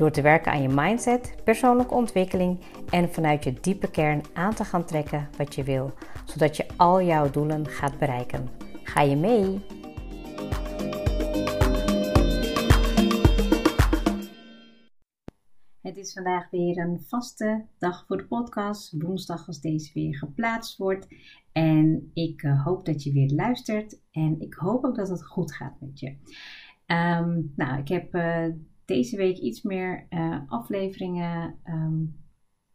Door 0.00 0.10
te 0.10 0.22
werken 0.22 0.52
aan 0.52 0.62
je 0.62 0.68
mindset, 0.68 1.34
persoonlijke 1.44 1.94
ontwikkeling 1.94 2.60
en 2.90 3.12
vanuit 3.12 3.44
je 3.44 3.52
diepe 3.60 3.90
kern 3.90 4.22
aan 4.32 4.54
te 4.54 4.64
gaan 4.64 4.84
trekken 4.84 5.28
wat 5.36 5.54
je 5.54 5.64
wil, 5.64 5.92
zodat 6.24 6.56
je 6.56 6.66
al 6.76 7.02
jouw 7.02 7.30
doelen 7.30 7.66
gaat 7.66 7.98
bereiken. 7.98 8.48
Ga 8.82 9.00
je 9.00 9.16
mee? 9.16 9.60
Het 15.80 15.96
is 15.96 16.12
vandaag 16.12 16.50
weer 16.50 16.78
een 16.78 17.00
vaste 17.00 17.66
dag 17.78 18.04
voor 18.06 18.16
de 18.16 18.26
podcast. 18.26 19.02
Woensdag 19.02 19.46
als 19.46 19.60
deze 19.60 19.90
weer 19.94 20.16
geplaatst 20.16 20.78
wordt. 20.78 21.06
En 21.52 22.10
ik 22.14 22.42
uh, 22.42 22.64
hoop 22.64 22.84
dat 22.84 23.02
je 23.02 23.12
weer 23.12 23.30
luistert. 23.30 24.00
En 24.10 24.40
ik 24.40 24.54
hoop 24.54 24.84
ook 24.84 24.96
dat 24.96 25.08
het 25.08 25.26
goed 25.26 25.54
gaat 25.54 25.80
met 25.80 26.00
je. 26.00 26.16
Um, 26.86 27.52
nou, 27.56 27.78
ik 27.78 27.88
heb 27.88 28.14
uh, 28.14 28.46
deze 28.90 29.16
week 29.16 29.38
iets 29.38 29.62
meer 29.62 30.06
uh, 30.10 30.36
afleveringen 30.48 31.54
um, 31.68 32.19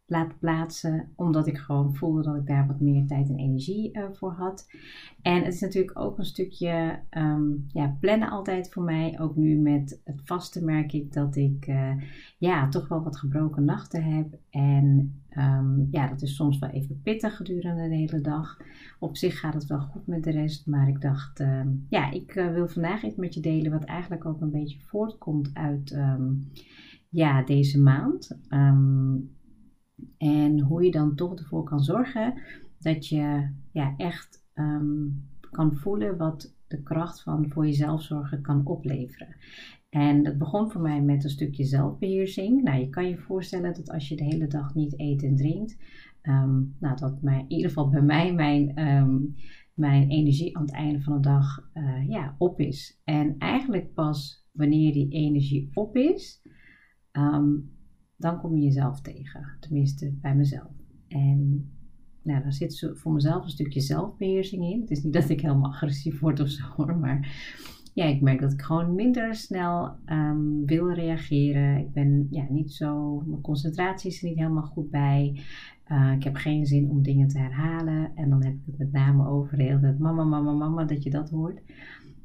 laten 0.06 0.38
plaatsen. 0.38 1.08
Omdat 1.16 1.46
ik 1.46 1.58
gewoon 1.58 1.94
voelde 1.94 2.22
dat 2.22 2.36
ik 2.36 2.46
daar 2.46 2.66
wat 2.66 2.80
meer 2.80 3.06
tijd 3.06 3.28
en 3.28 3.36
energie 3.36 3.96
uh, 3.96 4.04
voor 4.12 4.32
had. 4.32 4.70
En 5.22 5.44
het 5.44 5.54
is 5.54 5.60
natuurlijk 5.60 5.98
ook 5.98 6.18
een 6.18 6.24
stukje 6.24 6.98
um, 7.10 7.66
ja, 7.72 7.96
plannen 8.00 8.30
altijd 8.30 8.72
voor 8.72 8.82
mij. 8.82 9.20
Ook 9.20 9.36
nu 9.36 9.56
met 9.56 10.00
het 10.04 10.20
vaste 10.24 10.64
merk 10.64 10.92
ik 10.92 11.12
dat 11.12 11.36
ik 11.36 11.66
uh, 11.66 11.92
ja, 12.38 12.68
toch 12.68 12.88
wel 12.88 13.02
wat 13.02 13.16
gebroken 13.16 13.64
nachten 13.64 14.04
heb. 14.04 14.38
En 14.50 15.20
um, 15.38 15.88
ja, 15.90 16.06
dat 16.06 16.22
is 16.22 16.34
soms 16.34 16.58
wel 16.58 16.70
even 16.70 17.00
pittig 17.02 17.36
gedurende 17.36 17.88
de 17.88 17.94
hele 17.94 18.20
dag. 18.20 18.56
Op 18.98 19.16
zich 19.16 19.40
gaat 19.40 19.54
het 19.54 19.66
wel 19.66 19.80
goed 19.80 20.06
met 20.06 20.24
de 20.24 20.30
rest. 20.30 20.66
Maar 20.66 20.88
ik 20.88 21.00
dacht, 21.00 21.40
um, 21.40 21.86
ja, 21.88 22.10
ik 22.10 22.34
uh, 22.34 22.52
wil 22.52 22.68
vandaag 22.68 23.04
iets 23.04 23.16
met 23.16 23.34
je 23.34 23.40
delen 23.40 23.72
wat 23.72 23.84
eigenlijk 23.84 24.24
ook 24.24 24.40
een 24.40 24.50
beetje 24.50 24.80
voortkomt 24.80 25.50
uit 25.54 25.98
ja, 27.08 27.42
deze 27.42 27.80
maand. 27.80 28.38
En 30.18 30.60
hoe 30.60 30.84
je 30.84 30.90
dan 30.90 31.14
toch 31.14 31.34
ervoor 31.34 31.64
kan 31.64 31.80
zorgen 31.80 32.34
dat 32.78 33.06
je 33.06 33.50
ja, 33.72 33.94
echt 33.96 34.44
um, 34.54 35.24
kan 35.50 35.74
voelen 35.76 36.16
wat 36.16 36.54
de 36.66 36.82
kracht 36.82 37.22
van 37.22 37.48
voor 37.48 37.66
jezelf 37.66 38.02
zorgen 38.02 38.42
kan 38.42 38.66
opleveren. 38.66 39.36
En 39.88 40.22
dat 40.22 40.38
begon 40.38 40.70
voor 40.70 40.80
mij 40.80 41.02
met 41.02 41.24
een 41.24 41.30
stukje 41.30 41.64
zelfbeheersing. 41.64 42.62
Nou, 42.62 42.78
je 42.78 42.88
kan 42.88 43.08
je 43.08 43.18
voorstellen 43.18 43.74
dat 43.74 43.90
als 43.90 44.08
je 44.08 44.16
de 44.16 44.24
hele 44.24 44.46
dag 44.46 44.74
niet 44.74 45.00
eet 45.00 45.22
en 45.22 45.36
drinkt, 45.36 45.76
um, 46.22 46.76
nou, 46.80 46.96
dat 46.96 47.22
mij, 47.22 47.38
in 47.38 47.50
ieder 47.50 47.68
geval 47.68 47.88
bij 47.88 48.02
mij 48.02 48.34
mijn, 48.34 48.88
um, 48.88 49.34
mijn 49.74 50.08
energie 50.08 50.56
aan 50.56 50.62
het 50.62 50.72
einde 50.72 51.00
van 51.00 51.14
de 51.14 51.20
dag 51.20 51.70
uh, 51.74 52.08
ja, 52.08 52.34
op 52.38 52.60
is. 52.60 53.00
En 53.04 53.38
eigenlijk 53.38 53.94
pas 53.94 54.46
wanneer 54.52 54.92
die 54.92 55.08
energie 55.08 55.70
op 55.74 55.96
is, 55.96 56.42
dan 58.16 58.40
kom 58.40 58.56
je 58.56 58.62
jezelf 58.62 59.00
tegen. 59.00 59.46
Tenminste, 59.60 60.12
bij 60.20 60.34
mezelf. 60.34 60.72
En 61.08 61.70
nou, 62.22 62.42
daar 62.42 62.52
zit 62.52 62.92
voor 62.94 63.12
mezelf 63.12 63.44
een 63.44 63.50
stukje 63.50 63.80
zelfbeheersing 63.80 64.64
in. 64.64 64.80
Het 64.80 64.90
is 64.90 65.02
niet 65.02 65.12
dat 65.12 65.28
ik 65.28 65.40
helemaal 65.40 65.70
agressief 65.70 66.20
word 66.20 66.40
of 66.40 66.48
zo 66.48 66.64
hoor, 66.76 66.96
maar 66.96 67.28
ja, 67.94 68.04
ik 68.04 68.20
merk 68.20 68.40
dat 68.40 68.52
ik 68.52 68.62
gewoon 68.62 68.94
minder 68.94 69.34
snel 69.34 69.96
um, 70.06 70.66
wil 70.66 70.92
reageren. 70.92 71.78
Ik 71.78 71.92
ben 71.92 72.26
ja, 72.30 72.46
niet 72.48 72.72
zo, 72.72 73.22
mijn 73.26 73.40
concentratie 73.40 74.10
is 74.10 74.22
er 74.22 74.28
niet 74.28 74.38
helemaal 74.38 74.62
goed 74.62 74.90
bij. 74.90 75.40
Uh, 75.88 76.12
ik 76.12 76.24
heb 76.24 76.36
geen 76.36 76.66
zin 76.66 76.90
om 76.90 77.02
dingen 77.02 77.28
te 77.28 77.38
herhalen. 77.38 78.12
En 78.14 78.30
dan 78.30 78.44
heb 78.44 78.54
ik 78.54 78.60
het 78.66 78.78
met 78.78 78.92
name 78.92 79.28
over 79.28 79.56
de 79.56 79.62
hele 79.62 79.80
tijd, 79.80 79.98
mama, 79.98 80.24
mama, 80.24 80.52
mama, 80.52 80.84
dat 80.84 81.02
je 81.02 81.10
dat 81.10 81.30
hoort. 81.30 81.60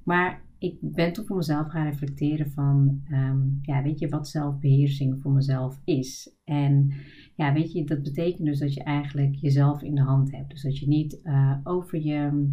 Maar 0.04 0.42
ik 0.62 0.78
ben 0.82 1.14
toen 1.14 1.26
voor 1.26 1.36
mezelf 1.36 1.68
gaan 1.68 1.86
reflecteren 1.86 2.52
van, 2.52 3.02
um, 3.12 3.60
ja, 3.62 3.84
weet 3.84 4.00
je 4.00 4.10
wat 4.10 4.28
zelfbeheersing 4.28 5.22
voor 5.22 5.32
mezelf 5.32 5.82
is? 5.86 6.36
En 6.44 6.92
ja, 7.36 7.54
weet 7.54 7.72
je, 7.72 7.84
dat 7.84 8.04
betekent 8.04 8.46
dus 8.46 8.60
dat 8.60 8.74
je 8.74 8.84
eigenlijk 8.84 9.36
jezelf 9.36 9.82
in 9.82 9.96
de 9.96 10.02
hand 10.02 10.32
hebt. 10.32 10.50
Dus 10.50 10.62
dat 10.62 10.78
je 10.78 10.88
niet 10.88 11.20
uh, 11.24 11.58
over, 11.64 12.02
je, 12.02 12.50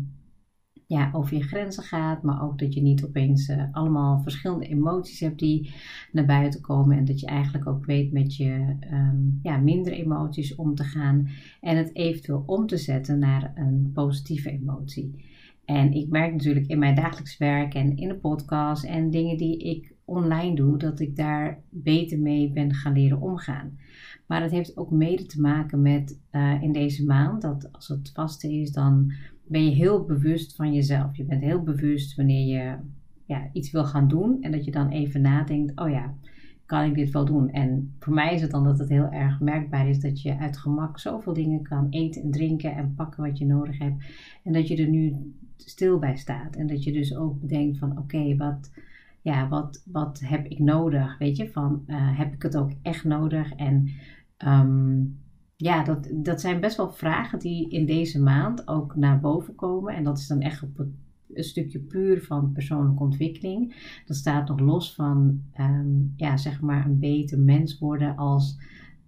ja, 0.86 1.10
over 1.12 1.36
je 1.36 1.42
grenzen 1.42 1.82
gaat, 1.82 2.22
maar 2.22 2.42
ook 2.42 2.58
dat 2.58 2.74
je 2.74 2.80
niet 2.82 3.04
opeens 3.04 3.48
uh, 3.48 3.64
allemaal 3.72 4.20
verschillende 4.22 4.66
emoties 4.66 5.20
hebt 5.20 5.38
die 5.38 5.74
naar 6.12 6.26
buiten 6.26 6.60
komen. 6.60 6.96
En 6.96 7.04
dat 7.04 7.20
je 7.20 7.26
eigenlijk 7.26 7.66
ook 7.66 7.84
weet 7.84 8.12
met 8.12 8.36
je 8.36 8.76
um, 8.92 9.38
ja, 9.42 9.56
mindere 9.56 9.96
emoties 9.96 10.54
om 10.54 10.74
te 10.74 10.84
gaan 10.84 11.28
en 11.60 11.76
het 11.76 11.96
eventueel 11.96 12.42
om 12.46 12.66
te 12.66 12.76
zetten 12.76 13.18
naar 13.18 13.52
een 13.54 13.90
positieve 13.94 14.50
emotie. 14.50 15.26
En 15.68 15.92
ik 15.92 16.08
merk 16.08 16.32
natuurlijk 16.32 16.66
in 16.66 16.78
mijn 16.78 16.94
dagelijks 16.94 17.38
werk 17.38 17.74
en 17.74 17.96
in 17.96 18.08
de 18.08 18.14
podcast 18.14 18.84
en 18.84 19.10
dingen 19.10 19.36
die 19.36 19.58
ik 19.58 19.94
online 20.04 20.54
doe, 20.54 20.78
dat 20.78 21.00
ik 21.00 21.16
daar 21.16 21.62
beter 21.70 22.18
mee 22.18 22.52
ben 22.52 22.74
gaan 22.74 22.92
leren 22.92 23.20
omgaan. 23.20 23.78
Maar 24.26 24.40
dat 24.40 24.50
heeft 24.50 24.76
ook 24.76 24.90
mede 24.90 25.26
te 25.26 25.40
maken 25.40 25.82
met 25.82 26.20
uh, 26.32 26.62
in 26.62 26.72
deze 26.72 27.04
maand, 27.04 27.42
dat 27.42 27.72
als 27.72 27.88
het 27.88 28.10
vaste 28.14 28.52
is, 28.52 28.72
dan 28.72 29.12
ben 29.46 29.64
je 29.64 29.70
heel 29.70 30.04
bewust 30.04 30.56
van 30.56 30.72
jezelf. 30.72 31.16
Je 31.16 31.24
bent 31.24 31.42
heel 31.42 31.62
bewust 31.62 32.14
wanneer 32.14 32.46
je 32.46 32.76
ja, 33.26 33.48
iets 33.52 33.70
wil 33.70 33.84
gaan 33.84 34.08
doen 34.08 34.42
en 34.42 34.52
dat 34.52 34.64
je 34.64 34.70
dan 34.70 34.88
even 34.88 35.20
nadenkt, 35.20 35.80
oh 35.80 35.90
ja, 35.90 36.14
kan 36.68 36.84
ik 36.84 36.94
dit 36.94 37.10
wel 37.10 37.24
doen? 37.24 37.50
En 37.50 37.94
voor 37.98 38.14
mij 38.14 38.34
is 38.34 38.40
het 38.40 38.50
dan 38.50 38.64
dat 38.64 38.78
het 38.78 38.88
heel 38.88 39.10
erg 39.10 39.40
merkbaar 39.40 39.88
is 39.88 40.00
dat 40.00 40.22
je 40.22 40.38
uit 40.38 40.56
gemak 40.56 40.98
zoveel 40.98 41.32
dingen 41.32 41.62
kan 41.62 41.86
eten 41.90 42.22
en 42.22 42.30
drinken 42.30 42.76
en 42.76 42.94
pakken 42.94 43.22
wat 43.22 43.38
je 43.38 43.46
nodig 43.46 43.78
hebt. 43.78 44.04
En 44.44 44.52
dat 44.52 44.68
je 44.68 44.76
er 44.76 44.88
nu 44.88 45.32
stil 45.56 45.98
bij 45.98 46.16
staat. 46.16 46.56
En 46.56 46.66
dat 46.66 46.84
je 46.84 46.92
dus 46.92 47.16
ook 47.16 47.40
bedenkt 47.40 47.78
van 47.78 47.98
oké, 47.98 48.36
wat, 48.36 48.70
ja, 49.22 49.48
wat, 49.48 49.82
wat 49.86 50.20
heb 50.24 50.46
ik 50.46 50.58
nodig? 50.58 51.18
Weet 51.18 51.36
je, 51.36 51.50
van 51.50 51.84
uh, 51.86 52.18
heb 52.18 52.34
ik 52.34 52.42
het 52.42 52.56
ook 52.56 52.70
echt 52.82 53.04
nodig? 53.04 53.52
En 53.54 53.88
um, 54.46 55.18
ja, 55.56 55.84
dat, 55.84 56.08
dat 56.12 56.40
zijn 56.40 56.60
best 56.60 56.76
wel 56.76 56.90
vragen 56.90 57.38
die 57.38 57.70
in 57.70 57.86
deze 57.86 58.20
maand 58.20 58.68
ook 58.68 58.96
naar 58.96 59.20
boven 59.20 59.54
komen. 59.54 59.94
En 59.94 60.04
dat 60.04 60.18
is 60.18 60.26
dan 60.26 60.40
echt 60.40 60.62
op 60.62 60.86
een 61.34 61.44
stukje 61.44 61.78
puur 61.78 62.22
van 62.22 62.52
persoonlijke 62.52 63.02
ontwikkeling. 63.02 63.74
Dat 64.06 64.16
staat 64.16 64.48
nog 64.48 64.60
los 64.60 64.94
van, 64.94 65.40
um, 65.60 66.12
ja, 66.16 66.36
zeg 66.36 66.60
maar, 66.60 66.86
een 66.86 66.98
beter 66.98 67.38
mens 67.38 67.78
worden 67.78 68.16
als 68.16 68.60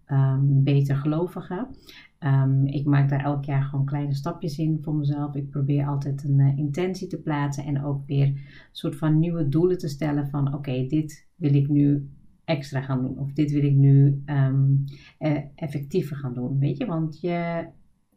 um, 0.07 0.63
beter 0.63 0.97
gelovige. 0.97 1.67
Um, 2.19 2.67
ik 2.67 2.87
maak 2.87 3.09
daar 3.09 3.25
elk 3.25 3.45
jaar 3.45 3.63
gewoon 3.63 3.85
kleine 3.85 4.15
stapjes 4.15 4.59
in 4.59 4.79
voor 4.83 4.95
mezelf. 4.95 5.35
Ik 5.35 5.51
probeer 5.51 5.87
altijd 5.87 6.25
een 6.25 6.39
uh, 6.39 6.59
intentie 6.59 7.09
te 7.09 7.21
plaatsen 7.21 7.65
en 7.65 7.85
ook 7.85 8.07
weer 8.07 8.27
een 8.27 8.39
soort 8.73 8.97
van 8.97 9.19
nieuwe 9.19 9.49
doelen 9.49 9.79
te 9.79 9.89
stellen 9.89 10.29
van 10.29 10.55
oké, 10.55 10.87
dit 10.87 11.29
wil 11.37 11.55
ik 11.55 11.69
nu 11.69 12.09
extra 12.45 12.81
gaan 12.81 13.03
doen 13.03 13.19
of 13.19 13.33
dit 13.33 13.51
wil 13.51 13.65
ik 13.65 13.75
nu 13.75 14.23
uh, 14.27 15.39
effectiever 15.55 16.17
gaan 16.17 16.35
doen, 16.35 16.59
weet 16.59 16.79
je, 16.79 16.87
want 16.87 17.21
je 17.21 17.67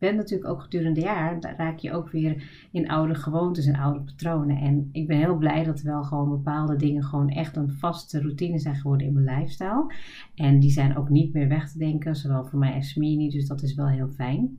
bent 0.04 0.18
natuurlijk 0.18 0.50
ook 0.50 0.62
gedurende 0.62 1.00
het 1.00 1.10
jaar, 1.10 1.56
raak 1.58 1.78
je 1.78 1.92
ook 1.92 2.10
weer 2.10 2.68
in 2.72 2.90
oude 2.90 3.16
gewoontes 3.16 3.66
en 3.66 3.76
oude 3.76 4.02
patronen. 4.02 4.58
En 4.58 4.90
ik 4.92 5.08
ben 5.08 5.18
heel 5.18 5.38
blij 5.38 5.64
dat 5.64 5.80
er 5.80 5.86
wel 5.86 6.04
gewoon 6.04 6.30
bepaalde 6.30 6.76
dingen 6.76 7.04
gewoon 7.04 7.30
echt 7.30 7.56
een 7.56 7.72
vaste 7.72 8.22
routine 8.22 8.60
zijn 8.60 8.76
geworden 8.76 9.08
in 9.08 9.14
mijn 9.14 9.38
lifestyle. 9.38 9.94
En 10.36 10.60
die 10.60 10.72
zijn 10.72 10.98
ook 10.98 11.10
niet 11.10 11.34
meer 11.34 11.48
weg 11.48 11.72
te 11.72 11.78
denken, 11.78 12.16
zowel 12.16 12.46
voor 12.46 12.60
mij 12.60 12.74
als 12.74 12.96
niet, 12.96 13.32
dus 13.32 13.48
dat 13.48 13.64
is 13.64 13.76
wel 13.76 13.88
heel 13.88 14.10
fijn. 14.10 14.58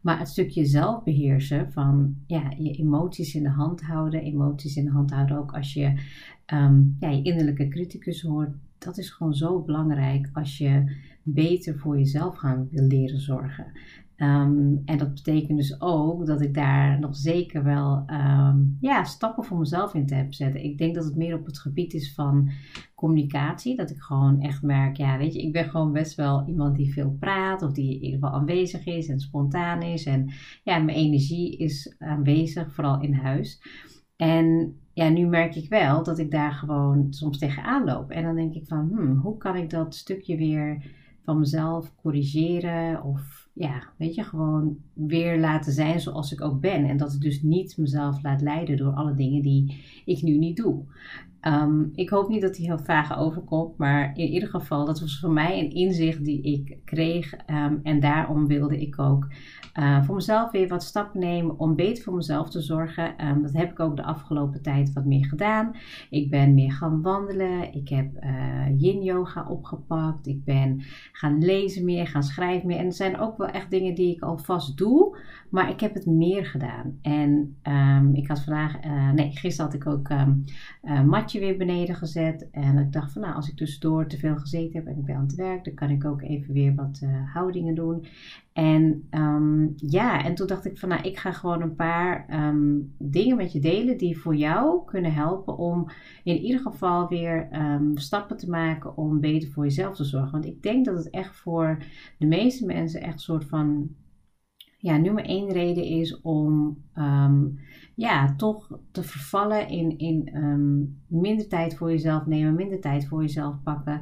Maar 0.00 0.18
het 0.18 0.28
stukje 0.28 0.64
zelfbeheersen 0.64 1.72
van 1.72 2.16
ja, 2.26 2.52
je 2.58 2.70
emoties 2.70 3.34
in 3.34 3.42
de 3.42 3.48
hand 3.48 3.82
houden, 3.82 4.22
emoties 4.22 4.76
in 4.76 4.84
de 4.84 4.90
hand 4.90 5.10
houden 5.10 5.38
ook 5.38 5.52
als 5.52 5.72
je 5.72 5.86
um, 6.52 6.96
ja, 7.00 7.10
je 7.10 7.22
innerlijke 7.22 7.68
criticus 7.68 8.22
hoort, 8.22 8.50
dat 8.78 8.98
is 8.98 9.10
gewoon 9.10 9.34
zo 9.34 9.62
belangrijk 9.62 10.30
als 10.32 10.58
je 10.58 10.96
beter 11.22 11.78
voor 11.78 11.98
jezelf 11.98 12.36
gaan 12.36 12.68
wil 12.70 12.86
leren 12.86 13.20
zorgen. 13.20 13.66
Um, 14.16 14.82
en 14.84 14.98
dat 14.98 15.14
betekent 15.14 15.58
dus 15.58 15.80
ook 15.80 16.26
dat 16.26 16.40
ik 16.40 16.54
daar 16.54 17.00
nog 17.00 17.16
zeker 17.16 17.64
wel 17.64 18.04
um, 18.06 18.76
ja, 18.80 19.04
stappen 19.04 19.44
voor 19.44 19.58
mezelf 19.58 19.94
in 19.94 20.06
te 20.06 20.14
heb 20.14 20.34
zetten. 20.34 20.64
Ik 20.64 20.78
denk 20.78 20.94
dat 20.94 21.04
het 21.04 21.16
meer 21.16 21.38
op 21.38 21.46
het 21.46 21.58
gebied 21.58 21.94
is 21.94 22.14
van 22.14 22.50
communicatie. 22.94 23.76
Dat 23.76 23.90
ik 23.90 24.00
gewoon 24.00 24.40
echt 24.40 24.62
merk, 24.62 24.96
ja, 24.96 25.18
weet 25.18 25.34
je, 25.34 25.42
ik 25.42 25.52
ben 25.52 25.64
gewoon 25.64 25.92
best 25.92 26.14
wel 26.14 26.46
iemand 26.46 26.76
die 26.76 26.92
veel 26.92 27.16
praat 27.20 27.62
of 27.62 27.72
die 27.72 27.94
in 27.94 28.02
ieder 28.02 28.20
geval 28.20 28.38
aanwezig 28.38 28.86
is 28.86 29.08
en 29.08 29.20
spontaan 29.20 29.82
is. 29.82 30.04
En 30.04 30.30
ja, 30.62 30.78
mijn 30.78 30.98
energie 30.98 31.56
is 31.56 31.94
aanwezig, 31.98 32.74
vooral 32.74 33.00
in 33.00 33.14
huis. 33.14 33.62
En 34.16 34.76
ja, 34.92 35.08
nu 35.08 35.26
merk 35.26 35.54
ik 35.54 35.68
wel 35.68 36.02
dat 36.02 36.18
ik 36.18 36.30
daar 36.30 36.52
gewoon 36.52 37.06
soms 37.12 37.38
tegenaan 37.38 37.84
loop. 37.84 38.10
En 38.10 38.22
dan 38.22 38.34
denk 38.34 38.54
ik 38.54 38.66
van, 38.66 38.88
hmm, 38.88 39.16
hoe 39.16 39.36
kan 39.36 39.56
ik 39.56 39.70
dat 39.70 39.94
stukje 39.94 40.36
weer 40.36 40.84
van 41.24 41.38
mezelf 41.38 41.94
corrigeren 42.02 43.02
of 43.02 43.48
ja, 43.52 43.82
weet 43.96 44.14
je, 44.14 44.22
gewoon 44.22 44.76
weer 44.92 45.38
laten 45.38 45.72
zijn 45.72 46.00
zoals 46.00 46.32
ik 46.32 46.40
ook 46.40 46.60
ben. 46.60 46.84
En 46.84 46.96
dat 46.96 47.12
ik 47.12 47.20
dus 47.20 47.42
niet 47.42 47.76
mezelf 47.76 48.22
laat 48.22 48.40
leiden 48.40 48.76
door 48.76 48.92
alle 48.92 49.14
dingen 49.14 49.42
die 49.42 49.84
ik 50.04 50.22
nu 50.22 50.38
niet 50.38 50.56
doe. 50.56 50.84
Ehm, 51.44 51.84
ik 51.94 52.08
hoop 52.08 52.28
niet 52.28 52.42
dat 52.42 52.54
die 52.54 52.66
heel 52.66 52.78
vaag 52.78 53.18
overkomt, 53.18 53.76
maar 53.76 54.10
in 54.14 54.28
ieder 54.28 54.48
geval, 54.48 54.84
dat 54.84 55.00
was 55.00 55.20
voor 55.20 55.30
mij 55.30 55.58
een 55.58 55.70
inzicht 55.70 56.24
die 56.24 56.42
ik 56.42 56.78
kreeg. 56.84 57.34
Ehm, 57.34 57.76
en 57.82 58.00
daarom 58.00 58.46
wilde 58.46 58.80
ik 58.80 58.98
ook 58.98 59.26
uh, 59.78 60.04
voor 60.04 60.14
mezelf 60.14 60.50
weer 60.50 60.68
wat 60.68 60.82
stappen 60.82 61.20
nemen 61.20 61.58
om 61.58 61.74
beter 61.74 62.04
voor 62.04 62.14
mezelf 62.14 62.50
te 62.50 62.60
zorgen. 62.60 63.26
Um, 63.28 63.42
dat 63.42 63.52
heb 63.52 63.70
ik 63.70 63.80
ook 63.80 63.96
de 63.96 64.04
afgelopen 64.04 64.62
tijd 64.62 64.92
wat 64.92 65.04
meer 65.04 65.26
gedaan. 65.26 65.76
Ik 66.10 66.30
ben 66.30 66.54
meer 66.54 66.72
gaan 66.72 67.02
wandelen. 67.02 67.74
Ik 67.74 67.88
heb 67.88 68.24
uh, 68.24 68.80
yin 68.80 69.02
yoga 69.02 69.46
opgepakt. 69.48 70.26
Ik 70.26 70.44
ben 70.44 70.82
gaan 71.12 71.44
lezen 71.44 71.84
meer, 71.84 72.06
gaan 72.06 72.22
schrijven 72.22 72.66
meer. 72.66 72.78
En 72.78 72.86
er 72.86 72.92
zijn 72.92 73.18
ook 73.18 73.36
wel 73.36 73.48
echt 73.48 73.70
dingen 73.70 73.94
die 73.94 74.14
ik 74.14 74.22
alvast 74.22 74.76
doe, 74.76 75.18
maar 75.54 75.70
ik 75.70 75.80
heb 75.80 75.94
het 75.94 76.06
meer 76.06 76.46
gedaan. 76.46 76.98
En 77.02 77.56
um, 77.62 78.14
ik 78.14 78.28
had 78.28 78.40
vandaag, 78.40 78.84
uh, 78.84 79.10
nee, 79.10 79.30
gisteren 79.30 79.70
had 79.70 79.80
ik 79.80 79.86
ook 79.86 80.08
um, 80.08 80.44
matje 81.06 81.40
weer 81.40 81.56
beneden 81.56 81.94
gezet. 81.94 82.48
En 82.50 82.78
ik 82.78 82.92
dacht 82.92 83.12
van 83.12 83.22
nou, 83.22 83.34
als 83.34 83.48
ik 83.48 83.56
tussendoor 83.56 84.06
te 84.06 84.18
veel 84.18 84.36
gezeten 84.36 84.76
heb 84.76 84.86
en 84.86 84.98
ik 84.98 85.04
ben 85.04 85.16
aan 85.16 85.22
het 85.22 85.34
werk, 85.34 85.64
dan 85.64 85.74
kan 85.74 85.90
ik 85.90 86.04
ook 86.04 86.22
even 86.22 86.54
weer 86.54 86.74
wat 86.74 87.02
houdingen 87.32 87.74
doen. 87.74 88.04
En 88.52 89.08
um, 89.10 89.74
ja, 89.76 90.24
en 90.24 90.34
toen 90.34 90.46
dacht 90.46 90.64
ik 90.64 90.78
van 90.78 90.88
nou, 90.88 91.02
ik 91.02 91.18
ga 91.18 91.32
gewoon 91.32 91.62
een 91.62 91.74
paar 91.74 92.26
dingen 92.98 93.36
met 93.36 93.52
je 93.52 93.60
delen 93.60 93.98
die 93.98 94.18
voor 94.18 94.36
jou 94.36 94.84
kunnen 94.84 95.12
helpen 95.12 95.56
om 95.56 95.88
in 96.24 96.36
ieder 96.36 96.60
geval 96.60 97.08
weer 97.08 97.48
stappen 97.94 98.36
te 98.36 98.50
maken 98.50 98.96
om 98.96 99.20
beter 99.20 99.48
voor 99.48 99.64
jezelf 99.64 99.96
te 99.96 100.04
zorgen. 100.04 100.32
Want 100.32 100.46
ik 100.46 100.62
denk 100.62 100.84
dat 100.84 100.96
het 100.96 101.10
echt 101.10 101.36
voor 101.36 101.78
de 102.18 102.26
meeste 102.26 102.66
mensen 102.66 103.00
echt 103.00 103.12
een 103.12 103.18
soort 103.18 103.44
van 103.44 103.88
ja, 104.84 104.96
nummer 104.96 105.24
één 105.24 105.52
reden 105.52 105.84
is 105.84 106.20
om 106.20 106.76
ja, 107.94 108.34
toch 108.36 108.78
te 108.90 109.02
vervallen 109.02 109.68
in, 109.68 109.98
in 109.98 110.30
minder 111.06 111.48
tijd 111.48 111.76
voor 111.76 111.90
jezelf 111.90 112.26
nemen, 112.26 112.54
minder 112.54 112.80
tijd 112.80 113.06
voor 113.06 113.20
jezelf 113.20 113.62
pakken. 113.62 114.00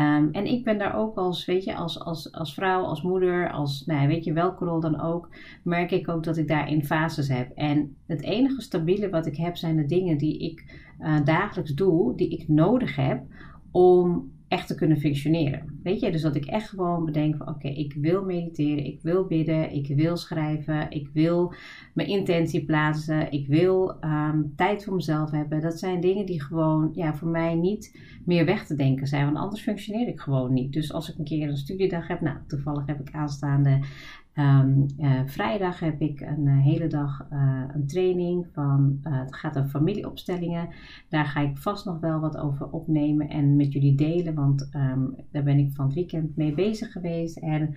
Um, 0.00 0.28
en 0.32 0.46
ik 0.46 0.64
ben 0.64 0.78
daar 0.78 0.94
ook 0.96 1.16
als, 1.16 1.44
weet 1.44 1.64
je, 1.64 1.74
als, 1.74 2.00
als, 2.00 2.32
als 2.32 2.54
vrouw, 2.54 2.82
als 2.82 3.02
moeder, 3.02 3.50
als, 3.50 3.86
nou, 3.86 4.08
weet 4.08 4.24
je, 4.24 4.32
welke 4.32 4.64
rol 4.64 4.80
dan 4.80 5.00
ook, 5.00 5.28
merk 5.62 5.90
ik 5.90 6.08
ook 6.08 6.24
dat 6.24 6.36
ik 6.36 6.48
daarin 6.48 6.84
fases 6.84 7.28
heb. 7.28 7.50
En 7.54 7.96
het 8.06 8.22
enige 8.22 8.60
stabiele 8.60 9.10
wat 9.10 9.26
ik 9.26 9.36
heb 9.36 9.56
zijn 9.56 9.76
de 9.76 9.86
dingen 9.86 10.18
die 10.18 10.38
ik 10.38 10.80
uh, 11.00 11.24
dagelijks 11.24 11.74
doe, 11.74 12.16
die 12.16 12.28
ik 12.28 12.48
nodig 12.48 12.96
heb 12.96 13.22
om 13.70 14.32
echt 14.50 14.66
te 14.66 14.74
kunnen 14.74 14.98
functioneren. 14.98 15.80
Weet 15.82 16.00
je, 16.00 16.10
dus 16.10 16.22
dat 16.22 16.36
ik 16.36 16.44
echt 16.44 16.68
gewoon 16.68 17.04
bedenk 17.04 17.36
van 17.36 17.48
oké, 17.48 17.68
ik 17.68 17.94
wil 17.94 18.24
mediteren, 18.24 18.84
ik 18.84 19.00
wil 19.02 19.26
bidden, 19.26 19.72
ik 19.72 19.96
wil 19.96 20.16
schrijven, 20.16 20.90
ik 20.90 21.08
wil 21.12 21.54
mijn 21.94 22.08
intentie 22.08 22.64
plaatsen, 22.64 23.32
ik 23.32 23.46
wil 23.46 23.96
um, 24.04 24.52
tijd 24.56 24.84
voor 24.84 24.94
mezelf 24.94 25.30
hebben. 25.30 25.60
Dat 25.60 25.78
zijn 25.78 26.00
dingen 26.00 26.26
die 26.26 26.42
gewoon 26.42 26.90
ja, 26.94 27.14
voor 27.14 27.28
mij 27.28 27.54
niet 27.54 28.00
meer 28.24 28.44
weg 28.44 28.66
te 28.66 28.74
denken 28.74 29.06
zijn, 29.06 29.24
want 29.24 29.36
anders 29.36 29.62
functioneer 29.62 30.08
ik 30.08 30.20
gewoon 30.20 30.52
niet. 30.52 30.72
Dus 30.72 30.92
als 30.92 31.12
ik 31.12 31.18
een 31.18 31.24
keer 31.24 31.48
een 31.48 31.56
studiedag 31.56 32.08
heb, 32.08 32.20
nou 32.20 32.36
toevallig 32.46 32.86
heb 32.86 33.00
ik 33.00 33.14
aanstaande 33.14 33.80
Um, 34.34 34.86
uh, 34.98 35.20
vrijdag 35.26 35.80
heb 35.80 36.00
ik 36.00 36.20
een 36.20 36.46
uh, 36.46 36.62
hele 36.62 36.86
dag 36.86 37.26
uh, 37.32 37.62
een 37.74 37.86
training 37.86 38.46
van, 38.52 38.98
het 39.02 39.34
gaat 39.34 39.58
over 39.58 39.70
familieopstellingen. 39.70 40.68
Daar 41.08 41.24
ga 41.24 41.40
ik 41.40 41.56
vast 41.56 41.84
nog 41.84 42.00
wel 42.00 42.20
wat 42.20 42.36
over 42.36 42.70
opnemen 42.70 43.28
en 43.28 43.56
met 43.56 43.72
jullie 43.72 43.94
delen, 43.94 44.34
want 44.34 44.70
um, 44.74 45.14
daar 45.30 45.42
ben 45.42 45.58
ik 45.58 45.72
van 45.72 45.84
het 45.84 45.94
weekend 45.94 46.36
mee 46.36 46.54
bezig 46.54 46.92
geweest. 46.92 47.36
En 47.36 47.74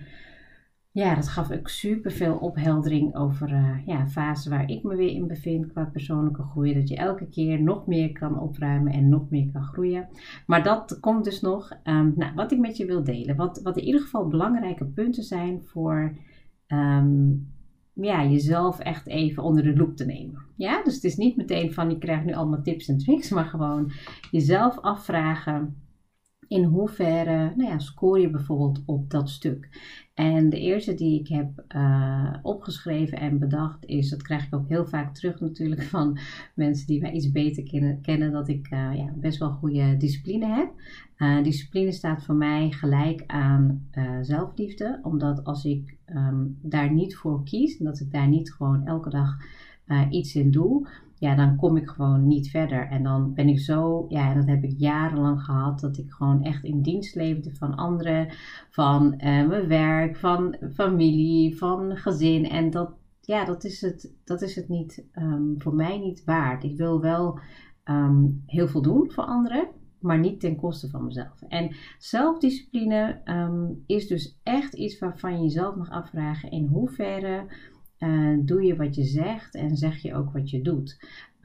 ja, 0.90 1.14
dat 1.14 1.28
gaf 1.28 1.50
ook 1.50 1.68
super 1.68 2.10
veel 2.10 2.36
opheldering 2.36 3.14
over 3.14 3.80
ja, 3.86 4.06
fase 4.06 4.50
waar 4.50 4.70
ik 4.70 4.82
me 4.82 4.96
weer 4.96 5.14
in 5.14 5.26
bevind 5.26 5.72
qua 5.72 5.84
persoonlijke 5.84 6.42
groei. 6.42 6.74
Dat 6.74 6.88
je 6.88 6.96
elke 6.96 7.28
keer 7.28 7.62
nog 7.62 7.86
meer 7.86 8.12
kan 8.12 8.40
opruimen 8.40 8.92
en 8.92 9.08
nog 9.08 9.30
meer 9.30 9.48
kan 9.52 9.62
groeien. 9.62 10.08
Maar 10.46 10.62
dat 10.62 10.98
komt 11.00 11.24
dus 11.24 11.40
nog. 11.40 11.70
Um, 11.84 12.12
nou, 12.16 12.34
wat 12.34 12.52
ik 12.52 12.58
met 12.58 12.76
je 12.76 12.86
wil 12.86 13.04
delen. 13.04 13.36
Wat, 13.36 13.60
wat 13.62 13.76
in 13.76 13.84
ieder 13.84 14.00
geval 14.00 14.28
belangrijke 14.28 14.84
punten 14.84 15.22
zijn 15.22 15.60
voor 15.64 16.16
um, 16.74 17.52
ja, 17.92 18.24
jezelf 18.24 18.78
echt 18.78 19.06
even 19.06 19.42
onder 19.42 19.62
de 19.62 19.76
loep 19.76 19.96
te 19.96 20.04
nemen. 20.04 20.42
Ja, 20.56 20.82
dus 20.82 20.94
het 20.94 21.04
is 21.04 21.16
niet 21.16 21.36
meteen 21.36 21.72
van 21.72 21.90
je 21.90 21.98
krijgt 21.98 22.24
nu 22.24 22.34
allemaal 22.34 22.62
tips 22.62 22.88
en 22.88 22.98
tricks, 22.98 23.30
maar 23.36 23.44
gewoon 23.44 23.92
jezelf 24.30 24.78
afvragen 24.78 25.76
in 26.54 26.64
hoeverre 26.64 27.52
nou 27.56 27.70
ja, 27.70 27.78
scoor 27.78 28.20
je 28.20 28.30
bijvoorbeeld 28.30 28.82
op 28.86 29.10
dat 29.10 29.30
stuk. 29.30 29.68
En 30.14 30.50
de 30.50 30.60
eerste 30.60 30.94
die 30.94 31.20
ik 31.20 31.28
heb 31.28 31.64
uh, 31.76 32.34
opgeschreven 32.42 33.18
en 33.18 33.38
bedacht 33.38 33.84
is, 33.84 34.10
dat 34.10 34.22
krijg 34.22 34.46
ik 34.46 34.54
ook 34.54 34.68
heel 34.68 34.86
vaak 34.86 35.14
terug 35.14 35.40
natuurlijk 35.40 35.82
van 35.96 36.18
mensen 36.54 36.86
die 36.86 37.00
mij 37.00 37.12
iets 37.12 37.30
beter 37.30 37.62
kennen, 38.02 38.32
dat 38.32 38.48
ik 38.48 38.70
uh, 38.72 38.94
ja, 38.94 39.12
best 39.16 39.38
wel 39.38 39.50
goede 39.50 39.96
discipline 39.96 40.46
heb. 40.46 40.72
Uh, 41.18 41.42
discipline 41.42 41.92
staat 41.92 42.24
voor 42.24 42.34
mij 42.34 42.70
gelijk 42.70 43.24
aan 43.26 43.88
zelfliefde, 44.22 45.00
omdat 45.02 45.44
als 45.44 45.64
ik 45.64 45.96
um, 46.06 46.58
daar 46.62 46.92
niet 46.92 47.16
voor 47.16 47.44
kies 47.44 47.78
en 47.78 47.84
dat 47.84 48.00
ik 48.00 48.12
daar 48.12 48.28
niet 48.28 48.52
gewoon 48.52 48.86
elke 48.86 49.10
dag 49.10 49.36
iets 50.10 50.34
in 50.34 50.50
doe, 50.50 50.88
ja, 51.24 51.34
dan 51.34 51.56
kom 51.56 51.76
ik 51.76 51.88
gewoon 51.88 52.26
niet 52.26 52.50
verder. 52.50 52.88
En 52.88 53.02
dan 53.02 53.34
ben 53.34 53.48
ik 53.48 53.58
zo, 53.58 54.06
ja, 54.08 54.34
dat 54.34 54.46
heb 54.46 54.62
ik 54.62 54.74
jarenlang 54.76 55.42
gehad, 55.42 55.80
dat 55.80 55.98
ik 55.98 56.10
gewoon 56.10 56.42
echt 56.42 56.64
in 56.64 56.82
dienst 56.82 57.14
leefde 57.14 57.54
van 57.54 57.74
anderen, 57.74 58.28
van 58.70 59.04
uh, 59.04 59.20
mijn 59.46 59.68
werk, 59.68 60.16
van 60.16 60.56
familie, 60.74 61.56
van 61.56 61.96
gezin. 61.96 62.48
En 62.48 62.70
dat, 62.70 62.90
ja, 63.20 63.44
dat 63.44 63.64
is 63.64 63.80
het, 63.80 64.14
dat 64.24 64.42
is 64.42 64.56
het 64.56 64.68
niet, 64.68 65.04
um, 65.14 65.54
voor 65.58 65.74
mij 65.74 65.98
niet 65.98 66.24
waard. 66.24 66.64
Ik 66.64 66.76
wil 66.76 67.00
wel 67.00 67.38
um, 67.84 68.42
heel 68.46 68.68
veel 68.68 68.82
doen 68.82 69.10
voor 69.10 69.24
anderen, 69.24 69.68
maar 70.00 70.18
niet 70.18 70.40
ten 70.40 70.56
koste 70.56 70.88
van 70.88 71.04
mezelf. 71.04 71.42
En 71.48 71.76
zelfdiscipline 71.98 73.20
um, 73.24 73.82
is 73.86 74.06
dus 74.06 74.40
echt 74.42 74.74
iets 74.74 74.98
waarvan 74.98 75.32
je 75.32 75.42
jezelf 75.42 75.76
mag 75.76 75.90
afvragen 75.90 76.50
in 76.50 76.66
hoeverre 76.66 77.46
uh, 77.98 78.38
doe 78.40 78.62
je 78.62 78.76
wat 78.76 78.94
je 78.94 79.04
zegt 79.04 79.54
en 79.54 79.76
zeg 79.76 79.96
je 80.02 80.14
ook 80.14 80.32
wat 80.32 80.50
je 80.50 80.60
doet. 80.60 80.96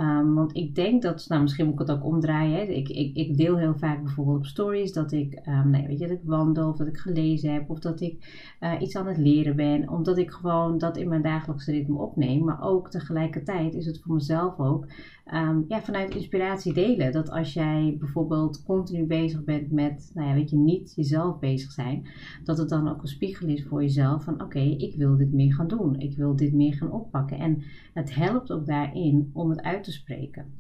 Um, 0.02 0.34
want 0.36 0.56
ik 0.56 0.76
denk 0.76 1.02
dat, 1.02 1.26
nou 1.28 1.42
misschien 1.42 1.66
moet 1.66 1.74
ik 1.74 1.88
het 1.88 1.92
ook 1.92 2.06
omdraaien. 2.06 2.78
Ik, 2.78 2.90
ik, 2.90 3.16
ik 3.16 3.38
deel 3.38 3.58
heel 3.58 3.76
vaak 3.78 4.04
bijvoorbeeld 4.04 4.38
op 4.38 4.46
stories 4.46 4.94
dat 4.94 5.12
ik, 5.12 5.42
um, 5.48 5.70
nee, 5.70 5.88
weet 5.88 6.00
je, 6.00 6.08
dat 6.08 6.18
ik 6.18 6.24
wandel 6.24 6.70
of 6.70 6.78
dat 6.78 6.88
ik 6.88 6.98
gelezen 6.98 7.54
heb 7.54 7.70
of 7.70 7.80
dat 7.80 8.02
ik 8.02 8.56
uh, 8.60 8.74
iets 8.80 8.96
aan 8.96 9.08
het 9.08 9.18
leren 9.18 9.56
ben. 9.56 9.90
Omdat 9.90 10.18
ik 10.18 10.32
gewoon 10.32 10.78
dat 10.78 10.98
in 10.98 11.10
mijn 11.10 11.22
dagelijkse 11.22 11.72
ritme 11.72 11.98
opneem. 11.98 12.44
Maar 12.44 12.62
ook 12.62 12.90
tegelijkertijd 12.90 13.74
is 13.74 13.86
het 13.86 14.00
voor 14.02 14.14
mezelf 14.14 14.60
ook 14.60 14.86
um, 15.34 15.66
ja, 15.68 15.82
vanuit 15.82 16.16
inspiratie 16.16 16.74
delen. 16.74 17.12
Dat 17.12 17.32
als 17.32 17.54
jij 17.54 17.96
bijvoorbeeld 18.00 18.64
continu 18.64 19.06
bezig 19.06 19.44
bent 19.44 19.72
met, 19.72 20.12
nou 20.14 20.28
ja, 20.28 20.34
weet 20.34 20.50
je, 20.50 20.58
niet 20.58 20.94
jezelf 20.96 21.40
bezig 21.40 21.72
zijn. 21.72 22.08
Dat 22.44 22.58
het 22.58 22.70
dan 22.70 22.90
ook 22.90 23.02
een 23.02 23.08
spiegel 23.08 23.48
is 23.48 23.66
voor 23.66 23.82
jezelf 23.82 24.24
van 24.24 24.42
oké, 24.42 24.60
ik 24.60 24.96
wil 24.96 25.18
dit 25.18 25.34
meer 25.34 25.54
gaan 25.54 25.68
doen. 25.68 26.00
Ik 26.00 26.18
wil 26.18 26.36
dit 26.36 26.54
meer 26.54 26.74
gaan 26.74 26.92
oppakken. 26.92 27.38
En 27.38 27.64
het 27.94 28.16
helpt 28.16 28.52
ook 28.52 28.66
daarin 28.66 29.30
om 29.34 29.50
het 29.50 29.62
uit 29.62 29.84
te 29.84 29.89
spreken. 29.92 30.54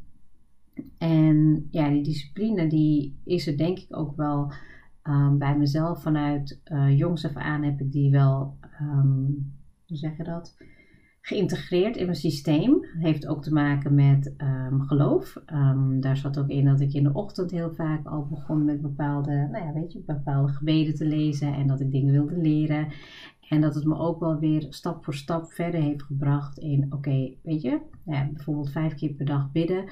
En 0.97 1.67
ja, 1.71 1.89
die 1.89 2.03
discipline 2.03 2.67
die 2.67 3.19
is 3.23 3.47
er 3.47 3.57
denk 3.57 3.79
ik 3.79 3.97
ook 3.97 4.15
wel 4.15 4.51
um, 5.03 5.37
bij 5.37 5.57
mezelf 5.57 6.01
vanuit 6.01 6.61
uh, 6.65 6.97
jongs 6.97 7.25
af 7.25 7.35
aan 7.35 7.63
heb 7.63 7.79
ik 7.79 7.91
die 7.91 8.11
wel, 8.11 8.57
um, 8.81 9.53
hoe 9.87 9.97
zeg 9.97 10.17
je 10.17 10.23
dat? 10.23 10.57
geïntegreerd 11.29 11.97
in 11.97 12.05
mijn 12.05 12.17
systeem. 12.17 12.85
Heeft 12.99 13.27
ook 13.27 13.43
te 13.43 13.53
maken 13.53 13.95
met 13.95 14.33
um, 14.37 14.81
geloof. 14.81 15.37
Daar 15.99 16.17
zat 16.17 16.39
ook 16.39 16.47
in 16.47 16.65
dat 16.65 16.79
ik 16.79 16.93
in 16.93 17.03
de 17.03 17.13
ochtend 17.13 17.51
heel 17.51 17.73
vaak 17.73 18.07
al 18.07 18.27
begon 18.27 18.65
met 18.65 18.81
bepaalde, 18.81 19.47
nou 19.51 19.65
ja, 19.65 19.73
weet 19.73 19.93
je, 19.93 20.03
bepaalde 20.05 20.53
gebeden 20.53 20.95
te 20.95 21.05
lezen 21.05 21.53
en 21.53 21.67
dat 21.67 21.79
ik 21.79 21.91
dingen 21.91 22.13
wilde 22.13 22.37
leren. 22.37 22.87
En 23.49 23.61
dat 23.61 23.75
het 23.75 23.85
me 23.85 23.97
ook 23.97 24.19
wel 24.19 24.39
weer 24.39 24.65
stap 24.69 25.03
voor 25.03 25.13
stap 25.13 25.51
verder 25.51 25.81
heeft 25.81 26.03
gebracht 26.03 26.57
in, 26.57 26.85
oké, 26.89 27.33
weet 27.43 27.61
je, 27.61 27.79
ja, 28.05 28.29
bijvoorbeeld 28.33 28.71
vijf 28.71 28.95
keer 28.95 29.13
per 29.13 29.25
dag 29.25 29.51
bidden. 29.51 29.85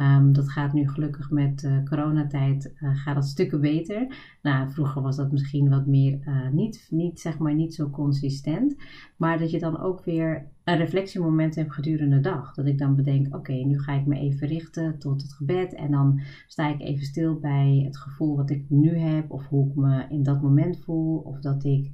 Um, 0.00 0.32
dat 0.32 0.50
gaat 0.50 0.72
nu 0.72 0.88
gelukkig 0.88 1.30
met 1.30 1.62
uh, 1.62 1.82
coronatijd 1.84 2.74
uh, 2.80 2.96
gaat 2.96 3.14
dat 3.14 3.24
stukken 3.24 3.60
beter. 3.60 4.16
Nou, 4.42 4.70
vroeger 4.70 5.02
was 5.02 5.16
dat 5.16 5.32
misschien 5.32 5.68
wat 5.68 5.86
meer 5.86 6.18
uh, 6.28 6.48
niet, 6.48 6.86
niet, 6.90 7.20
zeg 7.20 7.38
maar, 7.38 7.54
niet 7.54 7.74
zo 7.74 7.90
consistent. 7.90 8.76
Maar 9.16 9.38
dat 9.38 9.50
je 9.50 9.58
dan 9.58 9.78
ook 9.78 10.04
weer 10.04 10.46
een 10.64 10.76
reflectiemoment 10.76 11.54
hebt 11.54 11.72
gedurende 11.72 12.16
de 12.16 12.22
dag. 12.22 12.54
Dat 12.54 12.66
ik 12.66 12.78
dan 12.78 12.94
bedenk, 12.94 13.34
oké, 13.34 13.52
nu 13.52 13.78
ga 13.78 13.92
ik 13.92 14.06
me 14.06 14.18
even 14.18 14.48
richten 14.48 14.98
tot 14.98 15.22
het 15.22 15.32
gebed. 15.32 15.74
En 15.74 15.90
dan 15.90 16.20
sta 16.46 16.68
ik 16.68 16.80
even 16.80 17.04
stil 17.04 17.38
bij 17.38 17.82
het 17.84 17.96
gevoel 17.96 18.36
wat 18.36 18.50
ik 18.50 18.64
nu 18.68 18.96
heb. 18.96 19.30
Of 19.30 19.46
hoe 19.46 19.68
ik 19.68 19.74
me 19.74 20.06
in 20.08 20.22
dat 20.22 20.42
moment 20.42 20.78
voel. 20.78 21.18
Of 21.18 21.40
dat 21.40 21.64
ik 21.64 21.90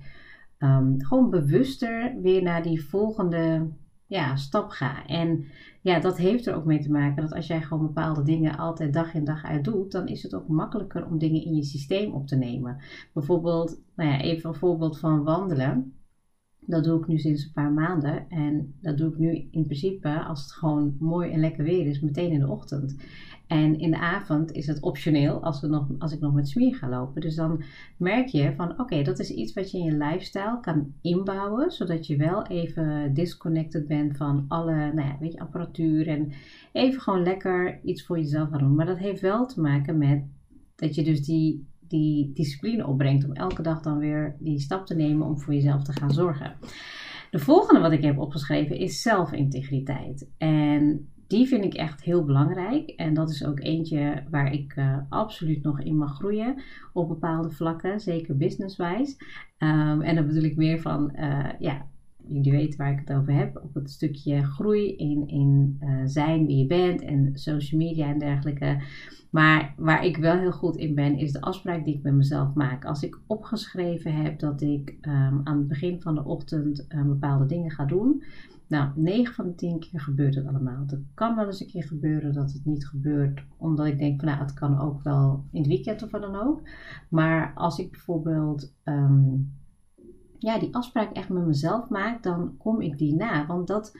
um, 0.58 1.04
gewoon 1.04 1.30
bewuster 1.30 2.20
weer 2.22 2.42
naar 2.42 2.62
die 2.62 2.84
volgende 2.84 3.68
ja, 4.06 4.36
stap 4.36 4.70
ga. 4.70 5.06
En 5.06 5.44
ja, 5.80 6.00
dat 6.00 6.16
heeft 6.16 6.46
er 6.46 6.54
ook 6.54 6.64
mee 6.64 6.80
te 6.80 6.90
maken 6.90 7.22
dat 7.22 7.32
als 7.32 7.46
jij 7.46 7.62
gewoon 7.62 7.86
bepaalde 7.86 8.22
dingen 8.22 8.58
altijd 8.58 8.92
dag 8.92 9.14
in 9.14 9.24
dag 9.24 9.44
uit 9.44 9.64
doet, 9.64 9.92
dan 9.92 10.06
is 10.06 10.22
het 10.22 10.34
ook 10.34 10.48
makkelijker 10.48 11.06
om 11.06 11.18
dingen 11.18 11.44
in 11.44 11.54
je 11.54 11.64
systeem 11.64 12.12
op 12.12 12.26
te 12.26 12.36
nemen. 12.36 12.76
Bijvoorbeeld, 13.12 13.80
nou 13.96 14.10
ja, 14.10 14.20
even 14.20 14.48
een 14.48 14.54
voorbeeld 14.54 14.98
van 14.98 15.24
wandelen. 15.24 15.97
Dat 16.68 16.84
doe 16.84 17.00
ik 17.00 17.06
nu 17.06 17.18
sinds 17.18 17.44
een 17.44 17.52
paar 17.52 17.72
maanden. 17.72 18.30
En 18.30 18.74
dat 18.80 18.98
doe 18.98 19.08
ik 19.12 19.18
nu 19.18 19.48
in 19.50 19.64
principe, 19.64 20.22
als 20.22 20.42
het 20.42 20.52
gewoon 20.52 20.96
mooi 20.98 21.30
en 21.30 21.40
lekker 21.40 21.64
weer 21.64 21.86
is, 21.86 22.00
meteen 22.00 22.30
in 22.30 22.40
de 22.40 22.48
ochtend. 22.48 22.96
En 23.46 23.78
in 23.78 23.90
de 23.90 23.98
avond 23.98 24.52
is 24.52 24.66
het 24.66 24.80
optioneel 24.80 25.42
als, 25.42 25.60
nog, 25.60 25.86
als 25.98 26.12
ik 26.12 26.20
nog 26.20 26.34
met 26.34 26.48
smier 26.48 26.74
ga 26.74 26.88
lopen. 26.88 27.20
Dus 27.20 27.34
dan 27.34 27.62
merk 27.96 28.26
je 28.26 28.52
van 28.56 28.80
oké, 28.80 29.02
dat 29.02 29.18
is 29.18 29.30
iets 29.30 29.52
wat 29.52 29.70
je 29.70 29.78
in 29.78 29.84
je 29.84 29.96
lifestyle 29.96 30.58
kan 30.60 30.92
inbouwen. 31.02 31.70
Zodat 31.70 32.06
je 32.06 32.16
wel 32.16 32.46
even 32.46 33.14
disconnected 33.14 33.86
bent 33.86 34.16
van 34.16 34.44
alle 34.48 34.74
nou 34.74 35.08
ja, 35.08 35.16
weet 35.20 35.32
je, 35.32 35.38
apparatuur. 35.38 36.08
En 36.08 36.32
even 36.72 37.00
gewoon 37.00 37.22
lekker 37.22 37.80
iets 37.84 38.06
voor 38.06 38.18
jezelf 38.18 38.48
gaan 38.50 38.58
doen. 38.58 38.74
Maar 38.74 38.86
dat 38.86 38.98
heeft 38.98 39.20
wel 39.20 39.46
te 39.46 39.60
maken 39.60 39.98
met 39.98 40.22
dat 40.76 40.94
je 40.94 41.04
dus 41.04 41.24
die, 41.24 41.66
die 41.90 42.30
discipline 42.34 42.86
opbrengt. 42.86 43.24
Om 43.24 43.32
elke 43.32 43.62
dag 43.62 43.82
dan 43.82 43.98
weer 43.98 44.36
die 44.38 44.58
stap 44.58 44.86
te 44.86 44.94
nemen 44.94 45.26
om 45.26 45.38
voor 45.38 45.54
jezelf 45.54 45.82
te 45.82 45.92
gaan 45.92 46.10
zorgen. 46.10 46.56
De 47.30 47.38
volgende 47.38 47.80
wat 47.80 47.92
ik 47.92 48.02
heb 48.02 48.18
opgeschreven 48.18 48.76
is 48.76 49.02
zelfintegriteit. 49.02 50.28
En 50.38 51.08
die 51.26 51.46
vind 51.46 51.64
ik 51.64 51.74
echt 51.74 52.02
heel 52.02 52.24
belangrijk. 52.24 52.88
En 52.88 53.14
dat 53.14 53.30
is 53.30 53.44
ook 53.44 53.60
eentje 53.60 54.22
waar 54.30 54.52
ik 54.52 54.76
uh, 54.76 54.96
absoluut 55.08 55.62
nog 55.62 55.80
in 55.80 55.96
mag 55.96 56.14
groeien 56.14 56.62
op 56.92 57.08
bepaalde 57.08 57.50
vlakken, 57.50 58.00
zeker 58.00 58.36
businesswijs. 58.36 59.16
Um, 59.58 60.02
en 60.02 60.14
dan 60.14 60.26
bedoel 60.26 60.42
ik 60.42 60.56
meer 60.56 60.80
van, 60.80 61.12
uh, 61.16 61.48
ja, 61.58 61.86
jullie 62.28 62.52
weten 62.52 62.78
waar 62.78 62.92
ik 62.92 62.98
het 62.98 63.16
over 63.16 63.32
heb, 63.32 63.60
op 63.62 63.74
het 63.74 63.90
stukje 63.90 64.44
groei 64.44 64.96
in, 64.96 65.28
in 65.28 65.78
uh, 65.80 66.00
zijn 66.04 66.46
wie 66.46 66.56
je 66.56 66.66
bent 66.66 67.02
en 67.02 67.30
social 67.34 67.80
media 67.80 68.08
en 68.08 68.18
dergelijke. 68.18 68.82
Maar 69.30 69.74
waar 69.76 70.04
ik 70.04 70.16
wel 70.16 70.38
heel 70.38 70.52
goed 70.52 70.76
in 70.76 70.94
ben, 70.94 71.18
is 71.18 71.32
de 71.32 71.40
afspraak 71.40 71.84
die 71.84 71.94
ik 71.94 72.02
met 72.02 72.14
mezelf 72.14 72.54
maak. 72.54 72.84
Als 72.84 73.02
ik 73.02 73.18
opgeschreven 73.26 74.14
heb 74.14 74.38
dat 74.38 74.60
ik 74.60 74.96
um, 75.00 75.40
aan 75.44 75.58
het 75.58 75.68
begin 75.68 76.00
van 76.00 76.14
de 76.14 76.24
ochtend 76.24 76.86
bepaalde 77.06 77.46
dingen 77.46 77.70
ga 77.70 77.84
doen, 77.84 78.22
nou, 78.68 78.90
9 78.94 79.34
van 79.34 79.46
de 79.46 79.54
10 79.54 79.78
keer 79.78 80.00
gebeurt 80.00 80.34
het 80.34 80.46
allemaal. 80.46 80.84
Het 80.86 81.00
kan 81.14 81.36
wel 81.36 81.46
eens 81.46 81.60
een 81.60 81.66
keer 81.66 81.84
gebeuren 81.84 82.32
dat 82.32 82.52
het 82.52 82.64
niet 82.64 82.86
gebeurt, 82.86 83.44
omdat 83.56 83.86
ik 83.86 83.98
denk 83.98 84.20
van 84.20 84.28
nou, 84.28 84.40
het 84.40 84.54
kan 84.54 84.80
ook 84.80 85.02
wel 85.02 85.44
in 85.50 85.58
het 85.60 85.68
weekend 85.68 86.02
of 86.02 86.10
wat 86.10 86.20
dan 86.20 86.36
ook. 86.36 86.62
Maar 87.08 87.52
als 87.54 87.78
ik 87.78 87.90
bijvoorbeeld 87.90 88.74
um, 88.84 89.52
ja, 90.38 90.58
die 90.58 90.74
afspraak 90.74 91.12
echt 91.12 91.28
met 91.28 91.46
mezelf 91.46 91.88
maak, 91.88 92.22
dan 92.22 92.56
kom 92.58 92.80
ik 92.80 92.98
die 92.98 93.14
na. 93.14 93.46
Want 93.46 93.66
dat 93.66 93.96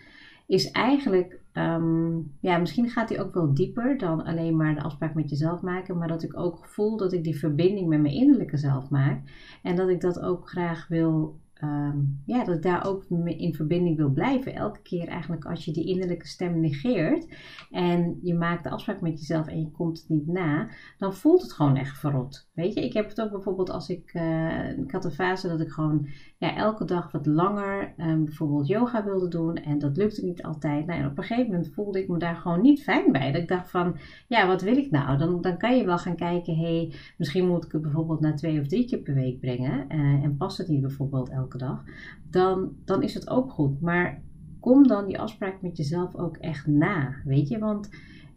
is 0.46 0.70
eigenlijk, 0.70 1.40
um, 1.52 2.32
ja, 2.40 2.58
misschien 2.58 2.88
gaat 2.88 3.08
die 3.08 3.22
ook 3.22 3.34
wel 3.34 3.54
dieper 3.54 3.98
dan 3.98 4.24
alleen 4.24 4.56
maar 4.56 4.74
de 4.74 4.82
afspraak 4.82 5.14
met 5.14 5.30
jezelf 5.30 5.60
maken, 5.60 5.98
maar 5.98 6.08
dat 6.08 6.22
ik 6.22 6.38
ook 6.38 6.66
voel 6.66 6.96
dat 6.96 7.12
ik 7.12 7.24
die 7.24 7.38
verbinding 7.38 7.88
met 7.88 8.00
mijn 8.00 8.14
innerlijke 8.14 8.56
zelf 8.56 8.90
maak 8.90 9.20
en 9.62 9.76
dat 9.76 9.88
ik 9.88 10.00
dat 10.00 10.20
ook 10.20 10.48
graag 10.48 10.88
wil 10.88 11.38
um, 11.62 12.22
ja, 12.26 12.44
dat 12.44 12.56
ik 12.56 12.62
daar 12.62 12.86
ook 12.86 13.04
in 13.24 13.54
verbinding 13.54 13.96
wil 13.96 14.10
blijven. 14.10 14.54
Elke 14.54 14.82
keer 14.82 15.08
eigenlijk 15.08 15.44
als 15.44 15.64
je 15.64 15.72
die 15.72 15.86
innerlijke 15.86 16.26
stem 16.26 16.60
negeert 16.60 17.26
en 17.70 18.18
je 18.22 18.34
maakt 18.34 18.64
de 18.64 18.70
afspraak 18.70 19.00
met 19.00 19.18
jezelf 19.18 19.46
en 19.46 19.60
je 19.60 19.70
komt 19.70 19.98
het 19.98 20.08
niet 20.08 20.26
na, 20.26 20.68
dan 20.98 21.14
voelt 21.14 21.42
het 21.42 21.52
gewoon 21.52 21.76
echt 21.76 21.98
verrot. 21.98 22.47
Weet 22.58 22.74
je, 22.74 22.84
ik 22.84 22.92
heb 22.92 23.08
het 23.08 23.20
ook 23.20 23.30
bijvoorbeeld 23.30 23.70
als 23.70 23.88
ik, 23.88 24.14
uh, 24.14 24.78
ik 24.78 24.90
had 24.90 25.04
een 25.04 25.10
fase 25.10 25.48
dat 25.48 25.60
ik 25.60 25.70
gewoon 25.70 26.06
ja, 26.38 26.56
elke 26.56 26.84
dag 26.84 27.12
wat 27.12 27.26
langer 27.26 27.94
um, 27.98 28.24
bijvoorbeeld 28.24 28.66
yoga 28.66 29.04
wilde 29.04 29.28
doen 29.28 29.56
en 29.56 29.78
dat 29.78 29.96
lukte 29.96 30.24
niet 30.24 30.42
altijd. 30.42 30.86
Nou, 30.86 31.00
en 31.00 31.06
op 31.06 31.18
een 31.18 31.24
gegeven 31.24 31.50
moment 31.50 31.72
voelde 31.74 32.02
ik 32.02 32.08
me 32.08 32.18
daar 32.18 32.36
gewoon 32.36 32.60
niet 32.60 32.82
fijn 32.82 33.12
bij. 33.12 33.32
Dat 33.32 33.42
ik 33.42 33.48
dacht 33.48 33.70
van, 33.70 33.96
ja, 34.28 34.46
wat 34.46 34.62
wil 34.62 34.76
ik 34.76 34.90
nou? 34.90 35.18
Dan, 35.18 35.40
dan 35.40 35.58
kan 35.58 35.76
je 35.76 35.84
wel 35.84 35.98
gaan 35.98 36.16
kijken, 36.16 36.56
hey, 36.56 36.92
misschien 37.16 37.46
moet 37.46 37.64
ik 37.64 37.72
het 37.72 37.82
bijvoorbeeld 37.82 38.20
naar 38.20 38.36
twee 38.36 38.60
of 38.60 38.66
drie 38.66 38.86
keer 38.86 38.98
per 38.98 39.14
week 39.14 39.40
brengen 39.40 39.84
uh, 39.88 40.24
en 40.24 40.36
past 40.36 40.58
het 40.58 40.68
niet 40.68 40.80
bijvoorbeeld 40.80 41.28
elke 41.28 41.58
dag, 41.58 41.84
dan, 42.30 42.72
dan 42.84 43.02
is 43.02 43.14
het 43.14 43.30
ook 43.30 43.50
goed. 43.50 43.80
Maar 43.80 44.22
kom 44.60 44.86
dan 44.86 45.06
die 45.06 45.20
afspraak 45.20 45.62
met 45.62 45.76
jezelf 45.76 46.14
ook 46.16 46.36
echt 46.36 46.66
na, 46.66 47.14
weet 47.24 47.48
je? 47.48 47.58
Want 47.58 47.88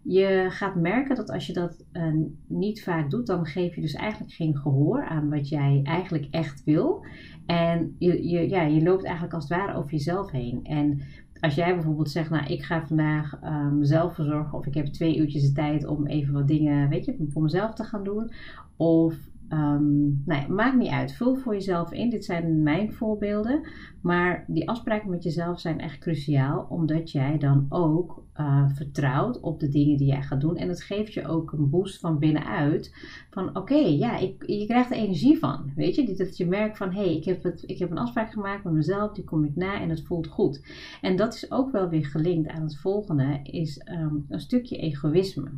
je 0.04 0.46
gaat 0.50 0.76
merken 0.76 1.16
dat 1.16 1.30
als 1.30 1.48
je 1.48 1.54
dat 1.54 1.86
uh, 1.94 2.14
niet 2.48 2.84
vaak 2.84 3.10
doet, 3.10 3.28
dan 3.28 3.46
geef 3.46 3.76
je 3.76 3.82
dus 3.82 3.94
eigenlijk 3.94 4.34
geen 4.34 4.58
gehoor 4.58 5.06
aan 5.06 5.30
wat 5.30 5.50
jij 5.50 5.80
eigenlijk 5.84 6.28
echt 6.32 6.64
wil. 6.64 7.06
En 7.46 7.96
je, 8.00 8.30
je, 8.30 8.50
ja, 8.50 8.62
je 8.62 8.84
loopt 8.84 9.04
eigenlijk 9.04 9.34
als 9.34 9.50
het 9.50 9.58
ware 9.58 9.78
over 9.78 9.92
jezelf 9.92 10.32
heen. 10.32 10.60
En 10.64 11.02
als 11.40 11.56
jij 11.56 11.74
bijvoorbeeld 11.74 12.10
zegt, 12.10 12.30
nou 12.30 12.46
ik 12.46 12.64
ga 12.64 12.88
vandaag 12.88 13.40
uh, 13.44 13.72
mezelf 13.72 14.16
verzorgen 14.16 14.58
of 14.58 14.66
ik 14.66 14.74
heb 14.74 14.86
twee 14.86 15.18
uurtjes 15.18 15.44
de 15.44 15.52
tijd 15.52 15.86
om 15.86 16.08
even 16.08 16.34
wat 16.34 16.48
dingen, 16.48 16.90
weet 16.90 17.06
je, 17.06 17.26
voor 17.30 17.42
mezelf 17.42 17.74
te 17.74 17.84
gaan 17.84 18.04
doen. 18.04 18.32
Of 18.78 19.16
Um, 19.54 20.22
nou 20.26 20.42
ja, 20.42 20.48
maakt 20.48 20.78
niet 20.78 20.92
uit. 20.92 21.14
Vul 21.14 21.36
voor 21.36 21.54
jezelf 21.54 21.92
in. 21.92 22.10
Dit 22.10 22.26
zijn 22.26 22.64
mijn 22.64 22.94
voorbeelden. 22.94 23.62
Maar 24.02 24.46
die 24.48 24.70
afspraken 24.70 25.10
met 25.10 25.24
jezelf 25.24 25.60
zijn 25.60 25.80
echt 25.80 25.98
cruciaal. 25.98 26.66
Omdat 26.70 27.12
jij 27.12 27.38
dan 27.38 27.66
ook 27.70 28.24
uh, 28.40 28.70
vertrouwt 28.70 29.40
op 29.40 29.60
de 29.60 29.70
dingen 29.70 29.98
die 29.98 30.08
jij 30.08 30.22
gaat 30.22 30.42
doen. 30.42 30.58
En 30.58 30.70
het 30.70 30.84
geeft 30.84 31.14
je 31.14 31.28
ook 31.28 31.52
een 31.52 31.70
boost 31.70 32.00
van 32.00 32.20
binnenuit. 32.20 32.96
Van 33.30 33.58
oké, 33.58 33.76
ja, 33.76 34.18
ik, 34.18 34.44
je 34.46 34.66
krijgt 34.66 34.92
er 34.92 34.98
energie 34.98 35.38
van. 35.38 35.72
Weet 35.76 35.96
je? 35.96 36.16
Dat 36.16 36.38
je 36.38 36.46
merkt 36.46 36.78
van 36.78 36.92
hé, 36.92 37.04
hey, 37.04 37.16
ik, 37.16 37.26
heb 37.26 37.46
ik 37.46 37.80
heb 37.80 37.92
een 37.92 37.98
afspraak 37.98 38.32
gemaakt 38.32 38.64
met 38.64 38.74
mezelf. 38.74 39.14
Die 39.14 39.24
kom 39.24 39.44
ik 39.44 39.56
na 39.56 39.82
en 39.82 39.90
het 39.90 40.06
voelt 40.06 40.28
goed. 40.28 40.66
En 41.02 41.16
dat 41.16 41.34
is 41.34 41.52
ook 41.52 41.72
wel 41.72 41.90
weer 41.90 42.06
gelinkt 42.06 42.50
aan 42.50 42.64
het 42.64 42.78
volgende. 42.78 43.40
Is 43.44 43.82
um, 43.92 44.26
een 44.30 44.40
stukje 44.40 44.78
egoïsme. 44.78 45.50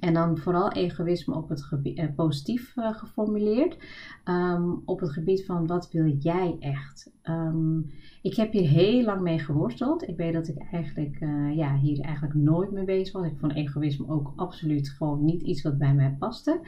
En 0.00 0.14
dan 0.14 0.38
vooral 0.38 0.72
egoïsme 0.72 1.34
op 1.34 1.48
het 1.48 1.62
gebied, 1.62 1.98
eh, 1.98 2.14
positief 2.14 2.76
uh, 2.76 2.94
geformuleerd. 2.94 3.76
Um, 4.24 4.82
op 4.84 5.00
het 5.00 5.12
gebied 5.12 5.44
van 5.44 5.66
wat 5.66 5.90
wil 5.90 6.06
jij 6.06 6.56
echt? 6.60 7.13
Um, 7.28 7.90
ik 8.22 8.34
heb 8.34 8.52
hier 8.52 8.68
heel 8.68 9.04
lang 9.04 9.20
mee 9.20 9.38
geworsteld. 9.38 10.08
Ik 10.08 10.16
weet 10.16 10.32
dat 10.32 10.48
ik 10.48 10.58
eigenlijk 10.70 11.20
uh, 11.20 11.56
ja, 11.56 11.76
hier 11.76 12.00
eigenlijk 12.00 12.34
nooit 12.34 12.72
mee 12.72 12.84
bezig 12.84 13.12
was. 13.12 13.26
Ik 13.26 13.38
vond 13.38 13.54
egoïsme 13.54 14.08
ook 14.08 14.32
absoluut 14.36 14.88
gewoon 14.88 15.24
niet 15.24 15.42
iets 15.42 15.62
wat 15.62 15.78
bij 15.78 15.94
mij 15.94 16.16
paste. 16.18 16.60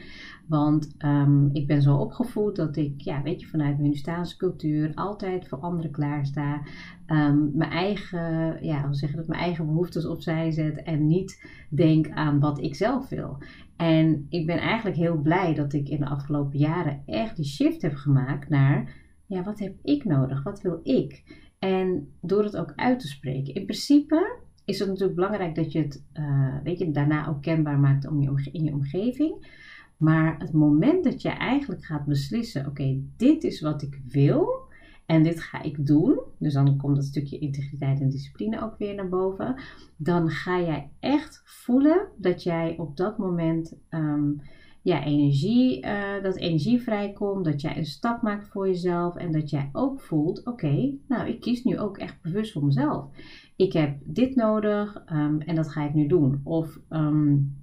Want 0.47 0.95
um, 1.05 1.49
ik 1.53 1.67
ben 1.67 1.81
zo 1.81 1.95
opgevoed 1.95 2.55
dat 2.55 2.75
ik, 2.75 3.01
ja, 3.01 3.21
weet 3.21 3.41
je, 3.41 3.47
vanuit 3.47 3.69
mijn 3.69 3.83
Hindustaanse 3.83 4.37
cultuur 4.37 4.91
altijd 4.95 5.47
voor 5.47 5.57
anderen 5.57 5.91
klaarsta. 5.91 6.61
Um, 7.07 7.51
mijn 7.53 7.71
eigen, 7.71 8.57
ja, 8.61 8.85
hoe 8.85 8.95
zeg 8.95 9.09
je 9.09 9.15
dat, 9.15 9.27
mijn 9.27 9.41
eigen 9.41 9.65
behoeftes 9.65 10.07
opzij 10.07 10.51
zet 10.51 10.83
en 10.83 11.07
niet 11.07 11.47
denk 11.69 12.09
aan 12.09 12.39
wat 12.39 12.61
ik 12.61 12.75
zelf 12.75 13.09
wil. 13.09 13.37
En 13.75 14.25
ik 14.29 14.45
ben 14.45 14.57
eigenlijk 14.57 14.97
heel 14.97 15.17
blij 15.17 15.53
dat 15.53 15.73
ik 15.73 15.89
in 15.89 15.99
de 15.99 16.09
afgelopen 16.09 16.59
jaren 16.59 17.01
echt 17.05 17.35
die 17.35 17.45
shift 17.45 17.81
heb 17.81 17.95
gemaakt 17.95 18.49
naar, 18.49 19.05
ja, 19.27 19.43
wat 19.43 19.59
heb 19.59 19.75
ik 19.83 20.05
nodig? 20.05 20.43
Wat 20.43 20.61
wil 20.61 20.79
ik? 20.83 21.23
En 21.59 22.13
door 22.21 22.43
het 22.43 22.57
ook 22.57 22.73
uit 22.75 22.99
te 22.99 23.07
spreken. 23.07 23.53
In 23.53 23.65
principe 23.65 24.39
is 24.65 24.79
het 24.79 24.87
natuurlijk 24.87 25.15
belangrijk 25.15 25.55
dat 25.55 25.71
je 25.71 25.81
het, 25.81 26.05
uh, 26.13 26.57
weet 26.63 26.79
je, 26.79 26.91
daarna 26.91 27.27
ook 27.27 27.41
kenbaar 27.41 27.79
maakt 27.79 28.07
om 28.07 28.21
je 28.21 28.49
in 28.51 28.63
je 28.63 28.73
omgeving. 28.73 29.65
Maar 29.97 30.39
het 30.39 30.53
moment 30.53 31.03
dat 31.03 31.21
je 31.21 31.29
eigenlijk 31.29 31.85
gaat 31.85 32.05
beslissen: 32.05 32.65
oké, 32.65 33.01
dit 33.17 33.43
is 33.43 33.61
wat 33.61 33.81
ik 33.81 34.01
wil 34.07 34.65
en 35.05 35.23
dit 35.23 35.41
ga 35.41 35.61
ik 35.61 35.85
doen. 35.85 36.19
Dus 36.39 36.53
dan 36.53 36.77
komt 36.77 36.95
dat 36.95 37.05
stukje 37.05 37.39
integriteit 37.39 37.99
en 37.99 38.09
discipline 38.09 38.61
ook 38.61 38.77
weer 38.77 38.95
naar 38.95 39.09
boven. 39.09 39.55
Dan 39.97 40.29
ga 40.29 40.59
jij 40.59 40.89
echt 40.99 41.41
voelen 41.45 42.07
dat 42.17 42.43
jij 42.43 42.77
op 42.77 42.97
dat 42.97 43.17
moment. 43.17 43.77
Um, 43.89 44.41
ja, 44.87 45.03
energie, 45.03 45.85
uh, 45.85 46.23
dat 46.23 46.35
energie 46.35 46.81
vrijkomt, 46.81 47.45
dat 47.45 47.61
jij 47.61 47.77
een 47.77 47.85
stap 47.85 48.21
maakt 48.21 48.47
voor 48.47 48.67
jezelf 48.67 49.15
en 49.15 49.31
dat 49.31 49.49
jij 49.49 49.69
ook 49.71 50.01
voelt, 50.01 50.45
oké, 50.45 50.93
nou 51.07 51.27
ik 51.27 51.39
kies 51.39 51.63
nu 51.63 51.79
ook 51.79 51.97
echt 51.97 52.21
bewust 52.21 52.51
voor 52.51 52.65
mezelf. 52.65 53.05
Ik 53.55 53.73
heb 53.73 53.97
dit 54.03 54.35
nodig 54.35 55.03
um, 55.11 55.41
en 55.41 55.55
dat 55.55 55.69
ga 55.69 55.83
ik 55.83 55.93
nu 55.93 56.07
doen. 56.07 56.41
Of 56.43 56.79
um, 56.89 57.55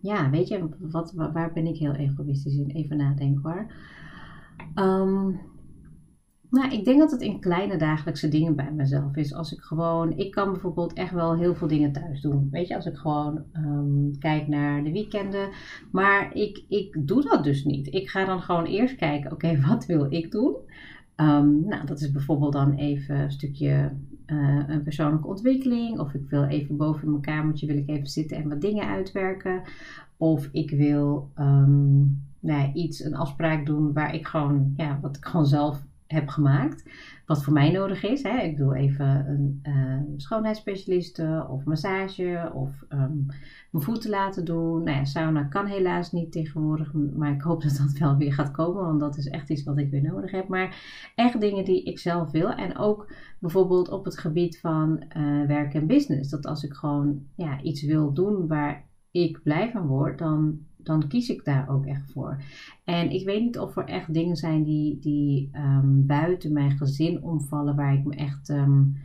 ja, 0.00 0.30
weet 0.30 0.48
je, 0.48 0.68
wat, 0.78 1.12
waar 1.12 1.52
ben 1.52 1.66
ik 1.66 1.76
heel 1.76 1.94
egoïstisch 1.94 2.56
in? 2.56 2.70
Even 2.70 2.96
nadenken 2.96 3.42
hoor. 3.42 3.72
Um, 4.84 5.40
nou, 6.50 6.72
ik 6.72 6.84
denk 6.84 6.98
dat 6.98 7.10
het 7.10 7.20
in 7.20 7.40
kleine 7.40 7.76
dagelijkse 7.76 8.28
dingen 8.28 8.56
bij 8.56 8.72
mezelf 8.72 9.16
is. 9.16 9.34
Als 9.34 9.52
ik 9.52 9.60
gewoon, 9.60 10.16
ik 10.16 10.30
kan 10.30 10.52
bijvoorbeeld 10.52 10.92
echt 10.92 11.12
wel 11.12 11.36
heel 11.36 11.54
veel 11.54 11.68
dingen 11.68 11.92
thuis 11.92 12.20
doen. 12.20 12.48
Weet 12.50 12.68
je, 12.68 12.74
als 12.74 12.86
ik 12.86 12.96
gewoon 12.96 13.42
um, 13.52 14.18
kijk 14.18 14.48
naar 14.48 14.84
de 14.84 14.92
weekenden. 14.92 15.48
Maar 15.92 16.34
ik, 16.34 16.64
ik 16.68 17.06
doe 17.06 17.22
dat 17.22 17.44
dus 17.44 17.64
niet. 17.64 17.94
Ik 17.94 18.08
ga 18.08 18.24
dan 18.24 18.42
gewoon 18.42 18.64
eerst 18.64 18.96
kijken, 18.96 19.32
oké, 19.32 19.60
wat 19.68 19.86
wil 19.86 20.06
ik 20.12 20.30
doen? 20.30 20.56
Um, 21.16 21.64
nou, 21.64 21.86
dat 21.86 22.00
is 22.00 22.10
bijvoorbeeld 22.10 22.52
dan 22.52 22.74
even 22.74 23.18
een 23.18 23.30
stukje 23.30 23.92
uh, 24.26 24.62
een 24.66 24.82
persoonlijke 24.82 25.28
ontwikkeling. 25.28 25.98
Of 25.98 26.14
ik 26.14 26.28
wil 26.28 26.44
even 26.44 26.76
boven 26.76 27.02
in 27.02 27.10
mijn 27.10 27.22
kamertje 27.22 27.66
wil 27.66 27.76
ik 27.76 27.88
even 27.88 28.06
zitten 28.06 28.36
en 28.36 28.48
wat 28.48 28.60
dingen 28.60 28.86
uitwerken. 28.86 29.62
Of 30.16 30.48
ik 30.52 30.70
wil 30.70 31.30
um, 31.38 32.22
nou, 32.40 32.72
iets, 32.72 33.04
een 33.04 33.16
afspraak 33.16 33.66
doen 33.66 33.92
waar 33.92 34.14
ik 34.14 34.26
gewoon, 34.26 34.72
ja, 34.76 34.98
wat 35.00 35.16
ik 35.16 35.24
gewoon 35.24 35.46
zelf 35.46 35.82
heb 36.12 36.28
gemaakt. 36.28 36.90
Wat 37.26 37.44
voor 37.44 37.52
mij 37.52 37.70
nodig 37.70 38.02
is. 38.02 38.22
Hè. 38.22 38.38
Ik 38.38 38.56
doe 38.56 38.76
even 38.76 39.06
een 39.06 39.60
uh, 39.62 40.16
schoonheidsspecialiste 40.16 41.46
of 41.48 41.64
massage 41.64 42.50
of 42.54 42.84
ehm, 42.88 43.16
mijn 43.70 43.84
voeten 43.84 44.10
laten 44.10 44.44
doen. 44.44 44.82
Nou 44.82 44.96
ja, 44.96 45.04
sauna 45.04 45.42
kan 45.42 45.66
helaas 45.66 46.12
niet 46.12 46.32
tegenwoordig. 46.32 46.92
Maar 46.92 47.32
ik 47.32 47.40
hoop 47.40 47.62
dat 47.62 47.76
dat 47.76 47.98
wel 47.98 48.16
weer 48.16 48.32
gaat 48.32 48.50
komen. 48.50 48.84
Want 48.84 49.00
dat 49.00 49.16
is 49.16 49.28
echt 49.28 49.50
iets 49.50 49.64
wat 49.64 49.78
ik 49.78 49.90
weer 49.90 50.02
nodig 50.02 50.30
heb. 50.30 50.48
Maar 50.48 50.82
echt 51.14 51.40
dingen 51.40 51.64
die 51.64 51.82
ik 51.82 51.98
zelf 51.98 52.30
wil. 52.30 52.50
En 52.50 52.76
ook 52.76 53.12
bijvoorbeeld 53.38 53.88
op 53.88 54.04
het 54.04 54.18
gebied 54.18 54.60
van 54.60 55.04
uh, 55.16 55.46
werk 55.46 55.74
en 55.74 55.86
business. 55.86 56.30
Dat 56.30 56.46
als 56.46 56.64
ik 56.64 56.72
gewoon 56.72 57.22
ja, 57.36 57.62
iets 57.62 57.82
wil 57.82 58.12
doen 58.12 58.46
waar 58.46 58.88
ik 59.10 59.42
blij 59.42 59.70
van 59.70 59.86
word, 59.86 60.18
dan, 60.18 60.58
dan 60.82 61.08
kies 61.08 61.28
ik 61.28 61.44
daar 61.44 61.68
ook 61.68 61.86
echt 61.86 62.12
voor. 62.12 62.42
En 62.84 63.10
ik 63.10 63.24
weet 63.24 63.42
niet 63.42 63.58
of 63.58 63.76
er 63.76 63.84
echt 63.84 64.14
dingen 64.14 64.36
zijn 64.36 64.62
die, 64.62 64.98
die 64.98 65.50
um, 65.52 66.06
buiten 66.06 66.52
mijn 66.52 66.70
gezin 66.70 67.22
omvallen, 67.22 67.76
waar 67.76 67.94
ik 67.94 68.04
me 68.04 68.14
echt. 68.14 68.48
Um, 68.48 68.96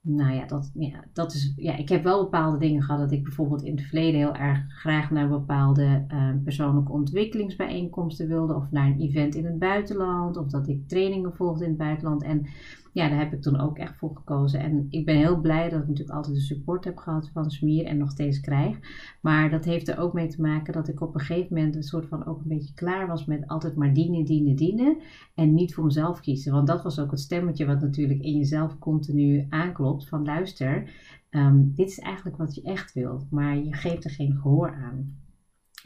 nou 0.00 0.34
ja 0.34 0.46
dat, 0.46 0.70
ja, 0.74 1.04
dat 1.12 1.34
is. 1.34 1.52
Ja, 1.56 1.76
ik 1.76 1.88
heb 1.88 2.02
wel 2.02 2.22
bepaalde 2.22 2.58
dingen 2.58 2.82
gehad 2.82 3.00
dat 3.00 3.12
ik 3.12 3.22
bijvoorbeeld 3.22 3.62
in 3.62 3.76
het 3.76 3.84
verleden 3.84 4.20
heel 4.20 4.34
erg 4.34 4.64
graag 4.68 5.10
naar 5.10 5.28
bepaalde 5.28 6.04
um, 6.12 6.42
persoonlijke 6.42 6.92
ontwikkelingsbijeenkomsten 6.92 8.28
wilde, 8.28 8.54
of 8.54 8.70
naar 8.70 8.86
een 8.86 9.00
event 9.00 9.34
in 9.34 9.44
het 9.44 9.58
buitenland, 9.58 10.36
of 10.36 10.46
dat 10.46 10.68
ik 10.68 10.88
trainingen 10.88 11.34
volgde 11.34 11.64
in 11.64 11.70
het 11.70 11.78
buitenland. 11.78 12.22
En 12.22 12.46
ja, 12.92 13.08
daar 13.08 13.18
heb 13.18 13.32
ik 13.32 13.42
toen 13.42 13.60
ook 13.60 13.78
echt 13.78 13.96
voor 13.96 14.10
gekozen. 14.14 14.60
En 14.60 14.86
ik 14.88 15.04
ben 15.04 15.16
heel 15.16 15.40
blij 15.40 15.68
dat 15.68 15.80
ik 15.80 15.88
natuurlijk 15.88 16.16
altijd 16.16 16.34
de 16.34 16.40
support 16.40 16.84
heb 16.84 16.96
gehad 16.96 17.30
van 17.32 17.50
Smier 17.50 17.84
en 17.84 17.98
nog 17.98 18.10
steeds 18.10 18.40
krijg. 18.40 18.78
Maar 19.20 19.50
dat 19.50 19.64
heeft 19.64 19.88
er 19.88 19.98
ook 19.98 20.12
mee 20.12 20.26
te 20.26 20.40
maken 20.40 20.72
dat 20.72 20.88
ik 20.88 21.00
op 21.00 21.14
een 21.14 21.20
gegeven 21.20 21.54
moment 21.54 21.76
een 21.76 21.82
soort 21.82 22.06
van 22.06 22.26
ook 22.26 22.40
een 22.40 22.48
beetje 22.48 22.74
klaar 22.74 23.06
was 23.06 23.24
met 23.24 23.46
altijd 23.46 23.76
maar 23.76 23.92
dienen, 23.92 24.24
dienen, 24.24 24.56
dienen. 24.56 24.96
En 25.34 25.54
niet 25.54 25.74
voor 25.74 25.84
mezelf 25.84 26.20
kiezen. 26.20 26.52
Want 26.52 26.66
dat 26.66 26.82
was 26.82 26.98
ook 26.98 27.10
het 27.10 27.20
stemmetje 27.20 27.66
wat 27.66 27.80
natuurlijk 27.80 28.20
in 28.20 28.36
jezelf 28.36 28.78
continu 28.78 29.46
aanklopt 29.48 30.08
van 30.08 30.24
luister, 30.24 30.90
um, 31.30 31.72
dit 31.74 31.88
is 31.88 31.98
eigenlijk 31.98 32.36
wat 32.36 32.54
je 32.54 32.62
echt 32.62 32.92
wilt. 32.92 33.30
Maar 33.30 33.56
je 33.56 33.74
geeft 33.74 34.04
er 34.04 34.10
geen 34.10 34.36
gehoor 34.36 34.74
aan. 34.74 35.16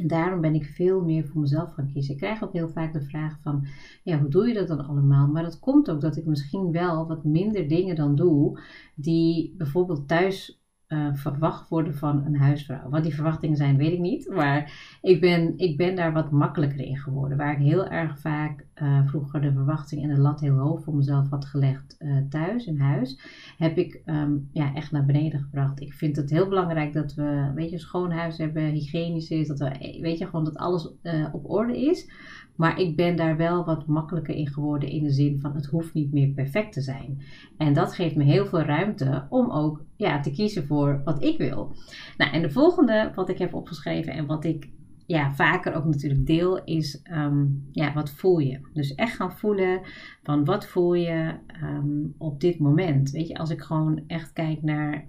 En 0.02 0.08
daarom 0.08 0.40
ben 0.40 0.54
ik 0.54 0.64
veel 0.64 1.00
meer 1.00 1.26
voor 1.26 1.40
mezelf 1.40 1.72
gaan 1.72 1.92
kiezen. 1.92 2.12
Ik 2.12 2.20
krijg 2.20 2.44
ook 2.44 2.52
heel 2.52 2.68
vaak 2.68 2.92
de 2.92 3.02
vraag 3.02 3.38
van, 3.42 3.66
ja, 4.02 4.18
hoe 4.20 4.28
doe 4.28 4.48
je 4.48 4.54
dat 4.54 4.68
dan 4.68 4.86
allemaal? 4.86 5.26
Maar 5.26 5.42
dat 5.42 5.58
komt 5.58 5.90
ook 5.90 6.00
dat 6.00 6.16
ik 6.16 6.24
misschien 6.24 6.72
wel 6.72 7.06
wat 7.06 7.24
minder 7.24 7.68
dingen 7.68 7.96
dan 7.96 8.14
doe, 8.14 8.60
die 8.94 9.54
bijvoorbeeld 9.56 10.08
thuis 10.08 10.61
uh, 10.92 11.08
verwacht 11.12 11.68
worden 11.68 11.94
van 11.94 12.24
een 12.24 12.36
huisvrouw. 12.36 12.88
Wat 12.88 13.02
die 13.02 13.14
verwachtingen 13.14 13.56
zijn, 13.56 13.76
weet 13.76 13.92
ik 13.92 13.98
niet. 13.98 14.30
Maar 14.34 14.72
ik 15.00 15.20
ben, 15.20 15.52
ik 15.56 15.76
ben 15.76 15.96
daar 15.96 16.12
wat 16.12 16.30
makkelijker 16.30 16.80
in 16.80 16.96
geworden. 16.96 17.38
Waar 17.38 17.52
ik 17.52 17.66
heel 17.66 17.86
erg 17.86 18.18
vaak 18.18 18.66
uh, 18.82 19.06
vroeger 19.06 19.40
de 19.40 19.52
verwachting 19.52 20.02
en 20.02 20.14
de 20.14 20.20
lat 20.20 20.40
heel 20.40 20.56
hoog 20.56 20.82
voor 20.82 20.94
mezelf 20.94 21.30
had 21.30 21.44
gelegd 21.44 21.96
uh, 21.98 22.16
thuis, 22.28 22.66
in 22.66 22.78
huis, 22.78 23.20
heb 23.58 23.76
ik 23.76 24.02
um, 24.06 24.48
ja, 24.52 24.74
echt 24.74 24.92
naar 24.92 25.04
beneden 25.04 25.40
gebracht. 25.40 25.80
Ik 25.80 25.92
vind 25.92 26.16
het 26.16 26.30
heel 26.30 26.48
belangrijk 26.48 26.92
dat 26.92 27.14
we, 27.14 27.50
weet 27.54 27.68
je, 27.68 27.74
een 27.74 27.80
schoon 27.80 28.10
huis 28.10 28.38
hebben, 28.38 28.62
hygiënisch 28.62 29.30
is, 29.30 29.48
dat 29.48 29.58
we, 29.58 29.98
weet 30.00 30.18
je, 30.18 30.26
gewoon 30.26 30.44
dat 30.44 30.56
alles 30.56 30.88
op 31.32 31.50
orde 31.50 31.86
is. 31.86 32.10
Maar 32.56 32.80
ik 32.80 32.96
ben 32.96 33.16
daar 33.16 33.36
wel 33.36 33.64
wat 33.64 33.86
makkelijker 33.86 34.34
in 34.34 34.48
geworden 34.48 34.88
in 34.88 35.02
de 35.02 35.10
zin 35.10 35.38
van 35.40 35.54
het 35.54 35.66
hoeft 35.66 35.94
niet 35.94 36.12
meer 36.12 36.28
perfect 36.28 36.72
te 36.72 36.80
zijn. 36.80 37.22
En 37.56 37.72
dat 37.72 37.94
geeft 37.94 38.16
me 38.16 38.24
heel 38.24 38.46
veel 38.46 38.62
ruimte 38.62 39.26
om 39.28 39.50
ook 39.50 39.84
ja, 39.96 40.20
te 40.20 40.30
kiezen 40.30 40.66
voor 40.66 41.00
wat 41.04 41.22
ik 41.22 41.38
wil. 41.38 41.74
Nou, 42.16 42.32
en 42.32 42.42
de 42.42 42.50
volgende 42.50 43.12
wat 43.14 43.28
ik 43.28 43.38
heb 43.38 43.54
opgeschreven 43.54 44.12
en 44.12 44.26
wat 44.26 44.44
ik 44.44 44.70
ja, 45.06 45.32
vaker 45.32 45.74
ook 45.74 45.84
natuurlijk 45.84 46.26
deel 46.26 46.64
is 46.64 47.02
um, 47.12 47.68
ja, 47.72 47.92
wat 47.92 48.10
voel 48.10 48.38
je. 48.38 48.60
Dus 48.72 48.94
echt 48.94 49.16
gaan 49.16 49.32
voelen 49.32 49.80
van 50.22 50.44
wat 50.44 50.66
voel 50.66 50.94
je 50.94 51.34
um, 51.62 52.14
op 52.18 52.40
dit 52.40 52.58
moment. 52.58 53.10
Weet 53.10 53.28
je, 53.28 53.36
als 53.36 53.50
ik 53.50 53.60
gewoon 53.60 54.02
echt 54.06 54.32
kijk 54.32 54.62
naar 54.62 55.06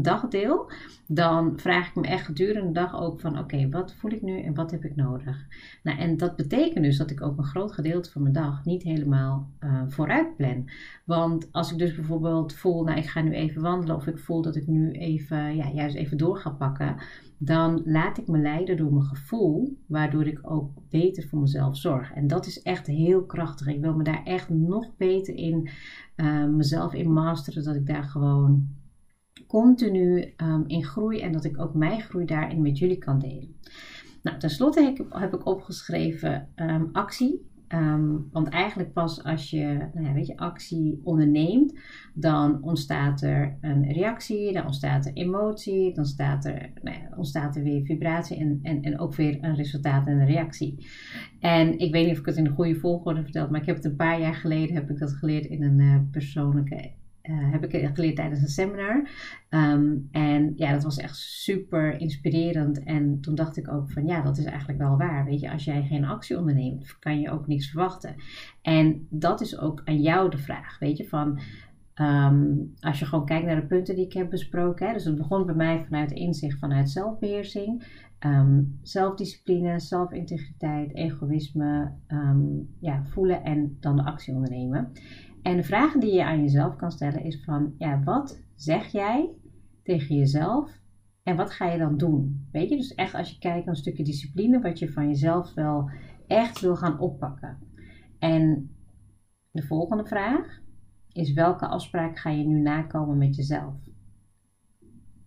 dagdeel, 0.00 0.70
dan 1.06 1.58
vraag 1.58 1.88
ik 1.88 1.94
me 1.94 2.06
echt 2.06 2.24
gedurende 2.24 2.66
de 2.66 2.72
dag 2.72 3.00
ook 3.00 3.20
van 3.20 3.38
oké, 3.38 3.68
wat 3.68 3.94
voel 3.94 4.10
ik 4.10 4.22
nu 4.22 4.40
en 4.40 4.54
wat 4.54 4.70
heb 4.70 4.84
ik 4.84 4.96
nodig? 4.96 5.46
Nou, 5.82 5.98
en 5.98 6.16
dat 6.16 6.36
betekent 6.36 6.84
dus 6.84 6.96
dat 6.96 7.10
ik 7.10 7.22
ook 7.22 7.38
een 7.38 7.44
groot 7.44 7.72
gedeelte 7.72 8.10
van 8.10 8.22
mijn 8.22 8.34
dag 8.34 8.64
niet 8.64 8.82
helemaal 8.82 9.50
uh, 9.60 9.82
vooruit 9.86 10.36
plan. 10.36 10.68
Want 11.04 11.48
als 11.52 11.72
ik 11.72 11.78
dus 11.78 11.94
bijvoorbeeld 11.94 12.54
voel, 12.54 12.84
nou 12.84 12.98
ik 12.98 13.08
ga 13.08 13.20
nu 13.20 13.32
even 13.32 13.62
wandelen 13.62 13.96
of 13.96 14.06
ik 14.06 14.18
voel 14.18 14.42
dat 14.42 14.56
ik 14.56 14.66
nu 14.66 14.90
even, 14.90 15.56
ja, 15.56 15.70
juist 15.70 15.96
even 15.96 16.16
door 16.16 16.36
ga 16.36 16.50
pakken, 16.50 16.96
dan 17.38 17.82
laat 17.84 18.18
ik 18.18 18.26
me 18.26 18.38
leiden 18.38 18.76
door 18.76 18.92
mijn 18.92 19.06
gevoel, 19.06 19.78
waardoor 19.86 20.26
ik 20.26 20.40
ook 20.42 20.70
beter 20.90 21.28
voor 21.28 21.40
mezelf 21.40 21.76
zorg. 21.76 22.12
En 22.12 22.26
dat 22.26 22.46
is 22.46 22.62
echt 22.62 22.86
heel 22.86 23.24
krachtig. 23.24 23.66
Ik 23.66 23.80
wil 23.80 23.94
me 23.94 24.02
daar 24.02 24.22
echt 24.24 24.48
nog 24.48 24.96
beter 24.96 25.34
in 25.34 25.68
uh, 26.16 26.46
mezelf 26.46 26.94
in 26.94 27.12
masteren, 27.12 27.64
dat 27.64 27.74
ik 27.74 27.86
daar 27.86 28.04
gewoon 28.04 28.68
continu 29.46 30.32
um, 30.36 30.64
in 30.66 30.84
groei 30.84 31.20
en 31.20 31.32
dat 31.32 31.44
ik 31.44 31.60
ook 31.60 31.74
mijn 31.74 32.00
groei 32.00 32.24
daarin 32.24 32.62
met 32.62 32.78
jullie 32.78 32.98
kan 32.98 33.18
delen. 33.18 33.56
Nou, 34.22 34.38
tenslotte 34.38 34.82
heb, 34.82 35.06
heb 35.08 35.34
ik 35.34 35.46
opgeschreven 35.46 36.48
um, 36.56 36.88
actie. 36.92 37.50
Um, 37.74 38.28
want 38.32 38.48
eigenlijk 38.48 38.92
pas 38.92 39.24
als 39.24 39.50
je, 39.50 39.88
nou 39.94 40.06
ja, 40.06 40.12
weet 40.12 40.26
je, 40.26 40.36
actie 40.36 41.00
onderneemt, 41.04 41.78
dan 42.14 42.62
ontstaat 42.62 43.22
er 43.22 43.56
een 43.60 43.92
reactie, 43.92 44.52
dan 44.52 44.64
ontstaat 44.64 45.06
er 45.06 45.12
emotie, 45.12 45.94
dan 45.94 46.04
staat 46.04 46.44
er, 46.44 46.70
nou 46.82 46.96
ja, 46.96 47.16
ontstaat 47.16 47.56
er 47.56 47.62
weer 47.62 47.84
vibratie 47.84 48.36
en, 48.36 48.58
en, 48.62 48.82
en 48.82 48.98
ook 48.98 49.14
weer 49.14 49.38
een 49.40 49.54
resultaat 49.54 50.06
en 50.06 50.20
een 50.20 50.26
reactie. 50.26 50.86
En 51.40 51.78
ik 51.78 51.92
weet 51.92 52.04
niet 52.04 52.14
of 52.14 52.20
ik 52.20 52.26
het 52.26 52.36
in 52.36 52.44
de 52.44 52.50
goede 52.50 52.74
volgorde 52.74 53.22
verteld, 53.22 53.50
maar 53.50 53.60
ik 53.60 53.66
heb 53.66 53.76
het 53.76 53.84
een 53.84 53.96
paar 53.96 54.20
jaar 54.20 54.34
geleden 54.34 54.74
heb 54.74 54.90
ik 54.90 54.98
dat 54.98 55.12
geleerd 55.12 55.44
in 55.44 55.62
een 55.62 55.78
uh, 55.78 55.96
persoonlijke 56.10 56.90
uh, 57.22 57.52
heb 57.52 57.64
ik 57.64 57.94
geleerd 57.94 58.16
tijdens 58.16 58.40
een 58.40 58.48
seminar. 58.48 59.08
Um, 59.50 60.08
en 60.10 60.52
ja, 60.56 60.72
dat 60.72 60.82
was 60.82 60.96
echt 60.96 61.16
super 61.16 62.00
inspirerend. 62.00 62.82
En 62.82 63.20
toen 63.20 63.34
dacht 63.34 63.56
ik 63.56 63.72
ook 63.72 63.90
van 63.90 64.06
ja, 64.06 64.22
dat 64.22 64.38
is 64.38 64.44
eigenlijk 64.44 64.78
wel 64.78 64.96
waar. 64.96 65.24
Weet 65.24 65.40
je, 65.40 65.50
als 65.50 65.64
jij 65.64 65.82
geen 65.82 66.04
actie 66.04 66.38
onderneemt, 66.38 66.98
kan 66.98 67.20
je 67.20 67.30
ook 67.30 67.46
niks 67.46 67.70
verwachten. 67.70 68.14
En 68.62 69.06
dat 69.10 69.40
is 69.40 69.58
ook 69.58 69.82
aan 69.84 70.00
jou 70.00 70.30
de 70.30 70.38
vraag. 70.38 70.78
Weet 70.78 70.96
je, 70.96 71.08
van 71.08 71.40
um, 71.94 72.72
als 72.80 72.98
je 72.98 73.04
gewoon 73.04 73.26
kijkt 73.26 73.46
naar 73.46 73.60
de 73.60 73.66
punten 73.66 73.94
die 73.94 74.04
ik 74.04 74.12
heb 74.12 74.30
besproken. 74.30 74.86
Hè, 74.86 74.92
dus 74.92 75.04
het 75.04 75.16
begon 75.16 75.46
bij 75.46 75.54
mij 75.54 75.84
vanuit 75.84 76.10
inzicht, 76.10 76.58
vanuit 76.58 76.90
zelfbeheersing. 76.90 78.00
Um, 78.26 78.78
zelfdiscipline, 78.82 79.80
zelfintegriteit, 79.80 80.94
egoïsme, 80.94 81.92
ja, 82.80 83.04
voelen 83.04 83.44
en 83.44 83.76
dan 83.80 83.96
de 83.96 84.04
actie 84.04 84.34
ondernemen. 84.34 84.92
En 85.42 85.56
de 85.56 85.62
vragen 85.62 86.00
die 86.00 86.14
je 86.14 86.24
aan 86.24 86.40
jezelf 86.40 86.76
kan 86.76 86.90
stellen 86.90 87.24
is 87.24 87.44
van, 87.44 87.74
ja, 87.78 88.02
wat 88.02 88.42
zeg 88.54 88.86
jij 88.86 89.30
tegen 89.82 90.16
jezelf 90.16 90.80
en 91.22 91.36
wat 91.36 91.50
ga 91.50 91.70
je 91.70 91.78
dan 91.78 91.96
doen? 91.96 92.48
Weet 92.52 92.68
je, 92.68 92.76
dus 92.76 92.94
echt 92.94 93.14
als 93.14 93.30
je 93.30 93.38
kijkt 93.38 93.64
naar 93.64 93.74
een 93.74 93.80
stukje 93.80 94.04
discipline, 94.04 94.60
wat 94.60 94.78
je 94.78 94.92
van 94.92 95.08
jezelf 95.08 95.54
wel 95.54 95.90
echt 96.26 96.60
wil 96.60 96.76
gaan 96.76 96.98
oppakken. 96.98 97.58
En 98.18 98.70
de 99.50 99.62
volgende 99.62 100.04
vraag 100.04 100.60
is, 101.12 101.32
welke 101.32 101.66
afspraak 101.66 102.18
ga 102.18 102.30
je 102.30 102.46
nu 102.46 102.60
nakomen 102.60 103.18
met 103.18 103.36
jezelf? 103.36 103.74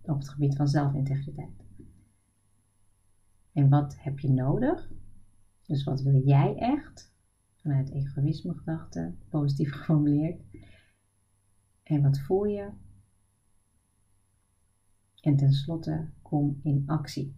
Op 0.02 0.18
het 0.18 0.28
gebied 0.28 0.56
van 0.56 0.68
zelfintegriteit. 0.68 1.64
En 3.52 3.68
wat 3.68 3.96
heb 3.98 4.18
je 4.18 4.30
nodig? 4.30 4.90
Dus 5.66 5.84
wat 5.84 6.02
wil 6.02 6.22
jij 6.24 6.56
echt? 6.56 7.14
Vanuit 7.66 7.90
egoïsme 7.90 8.54
gedachten, 8.54 9.18
positief 9.28 9.72
geformuleerd. 9.76 10.40
En 11.82 12.02
wat 12.02 12.18
voel 12.18 12.44
je? 12.44 12.70
En 15.20 15.36
tenslotte, 15.36 16.10
kom 16.22 16.60
in 16.62 16.82
actie. 16.86 17.36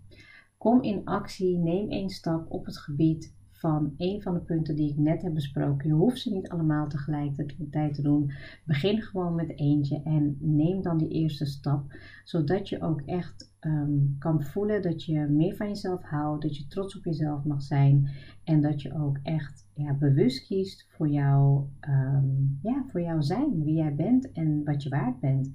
Kom 0.58 0.82
in 0.82 1.04
actie, 1.04 1.58
neem 1.58 1.90
één 1.90 2.10
stap 2.10 2.50
op 2.50 2.64
het 2.64 2.78
gebied 2.78 3.36
van 3.58 3.94
een 3.96 4.22
van 4.22 4.34
de 4.34 4.40
punten 4.40 4.76
die 4.76 4.90
ik 4.90 4.98
net 4.98 5.22
heb 5.22 5.34
besproken. 5.34 5.88
Je 5.88 5.94
hoeft 5.94 6.20
ze 6.20 6.32
niet 6.32 6.48
allemaal 6.48 6.88
tegelijkertijd 6.88 7.94
te 7.94 8.02
doen. 8.02 8.32
Begin 8.64 9.02
gewoon 9.02 9.34
met 9.34 9.58
eentje 9.58 10.02
en 10.04 10.36
neem 10.40 10.82
dan 10.82 10.98
die 10.98 11.08
eerste 11.08 11.46
stap, 11.46 11.96
zodat 12.24 12.68
je 12.68 12.82
ook 12.82 13.00
echt 13.00 13.52
um, 13.60 14.16
kan 14.18 14.42
voelen 14.42 14.82
dat 14.82 15.04
je 15.04 15.18
meer 15.18 15.56
van 15.56 15.68
jezelf 15.68 16.02
houdt, 16.02 16.42
dat 16.42 16.56
je 16.56 16.66
trots 16.66 16.96
op 16.96 17.04
jezelf 17.04 17.44
mag 17.44 17.62
zijn 17.62 18.08
en 18.44 18.60
dat 18.60 18.82
je 18.82 18.94
ook 18.94 19.18
echt 19.22 19.66
ja, 19.74 19.94
bewust 19.94 20.46
kiest 20.46 20.86
voor, 20.90 21.08
jou, 21.08 21.64
um, 21.88 22.58
ja, 22.62 22.84
voor 22.86 23.00
jouw 23.00 23.20
zijn, 23.20 23.64
wie 23.64 23.74
jij 23.74 23.94
bent 23.94 24.32
en 24.32 24.64
wat 24.64 24.82
je 24.82 24.88
waard 24.88 25.20
bent. 25.20 25.50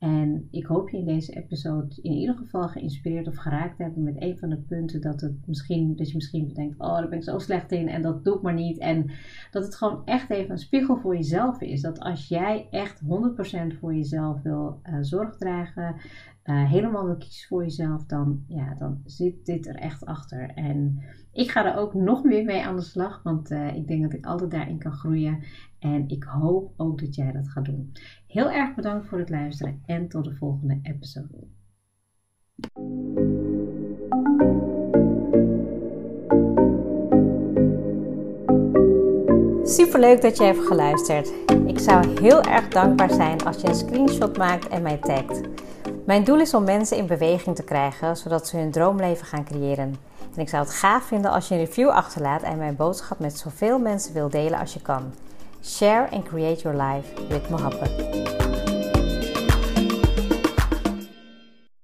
En 0.00 0.48
ik 0.50 0.66
hoop 0.66 0.90
je 0.90 0.96
in 0.96 1.04
deze 1.04 1.32
episode 1.32 2.02
in 2.02 2.12
ieder 2.12 2.36
geval 2.36 2.68
geïnspireerd 2.68 3.26
of 3.26 3.36
geraakt 3.36 3.78
hebben 3.78 4.02
met 4.02 4.22
een 4.22 4.38
van 4.38 4.48
de 4.48 4.56
punten 4.56 5.00
dat, 5.00 5.20
het 5.20 5.46
misschien, 5.46 5.96
dat 5.96 6.08
je 6.08 6.14
misschien 6.14 6.46
bedenkt, 6.46 6.78
oh 6.78 6.94
daar 6.94 7.08
ben 7.08 7.18
ik 7.18 7.24
zo 7.24 7.38
slecht 7.38 7.72
in 7.72 7.88
en 7.88 8.02
dat 8.02 8.24
doe 8.24 8.36
ik 8.36 8.42
maar 8.42 8.54
niet. 8.54 8.78
En 8.78 9.10
dat 9.50 9.64
het 9.64 9.74
gewoon 9.76 10.02
echt 10.04 10.30
even 10.30 10.50
een 10.50 10.58
spiegel 10.58 10.96
voor 10.96 11.16
jezelf 11.16 11.60
is. 11.60 11.80
Dat 11.80 11.98
als 11.98 12.28
jij 12.28 12.66
echt 12.70 13.02
100% 13.04 13.06
voor 13.80 13.94
jezelf 13.94 14.42
wil 14.42 14.80
uh, 14.84 14.96
zorg 15.00 15.36
dragen, 15.36 15.94
uh, 16.44 16.70
helemaal 16.70 17.04
wil 17.04 17.16
kiezen 17.16 17.48
voor 17.48 17.62
jezelf, 17.62 18.04
dan, 18.04 18.44
ja, 18.46 18.74
dan 18.74 19.00
zit 19.04 19.46
dit 19.46 19.66
er 19.66 19.76
echt 19.76 20.04
achter. 20.04 20.50
En 20.54 21.02
ik 21.32 21.50
ga 21.50 21.66
er 21.66 21.76
ook 21.76 21.94
nog 21.94 22.24
meer 22.24 22.44
mee 22.44 22.64
aan 22.64 22.76
de 22.76 22.82
slag, 22.82 23.22
want 23.22 23.50
uh, 23.50 23.74
ik 23.74 23.86
denk 23.86 24.02
dat 24.02 24.12
ik 24.12 24.26
altijd 24.26 24.50
daarin 24.50 24.78
kan 24.78 24.92
groeien. 24.92 25.42
En 25.78 26.08
ik 26.08 26.24
hoop 26.24 26.72
ook 26.76 27.00
dat 27.00 27.14
jij 27.14 27.32
dat 27.32 27.48
gaat 27.48 27.64
doen. 27.64 27.92
Heel 28.26 28.50
erg 28.50 28.74
bedankt 28.74 29.08
voor 29.08 29.18
het 29.18 29.30
luisteren 29.30 29.82
en 29.86 30.08
tot 30.08 30.24
de 30.24 30.34
volgende 30.34 30.78
episode. 30.82 31.46
Super 39.64 40.00
leuk 40.00 40.22
dat 40.22 40.36
je 40.36 40.44
hebt 40.44 40.66
geluisterd. 40.66 41.32
Ik 41.66 41.78
zou 41.78 42.20
heel 42.20 42.42
erg 42.42 42.68
dankbaar 42.68 43.10
zijn 43.10 43.44
als 43.44 43.60
je 43.60 43.68
een 43.68 43.74
screenshot 43.74 44.36
maakt 44.36 44.68
en 44.68 44.82
mij 44.82 44.96
tagt. 44.96 45.40
Mijn 46.06 46.24
doel 46.24 46.40
is 46.40 46.54
om 46.54 46.64
mensen 46.64 46.96
in 46.96 47.06
beweging 47.06 47.56
te 47.56 47.64
krijgen, 47.64 48.16
zodat 48.16 48.46
ze 48.46 48.56
hun 48.56 48.70
droomleven 48.70 49.26
gaan 49.26 49.44
creëren. 49.44 50.09
En 50.34 50.40
ik 50.40 50.48
zou 50.48 50.64
het 50.64 50.74
gaaf 50.74 51.04
vinden 51.04 51.30
als 51.30 51.48
je 51.48 51.54
een 51.54 51.64
review 51.64 51.88
achterlaat 51.88 52.42
en 52.42 52.58
mijn 52.58 52.76
boodschap 52.76 53.18
met 53.18 53.38
zoveel 53.38 53.78
mensen 53.78 54.14
wil 54.14 54.28
delen 54.28 54.58
als 54.58 54.72
je 54.72 54.80
kan. 54.82 55.12
Share 55.64 56.10
and 56.10 56.24
create 56.24 56.62
your 56.62 56.82
life 56.82 57.26
with 57.28 57.50
Mohabbat. 57.50 58.39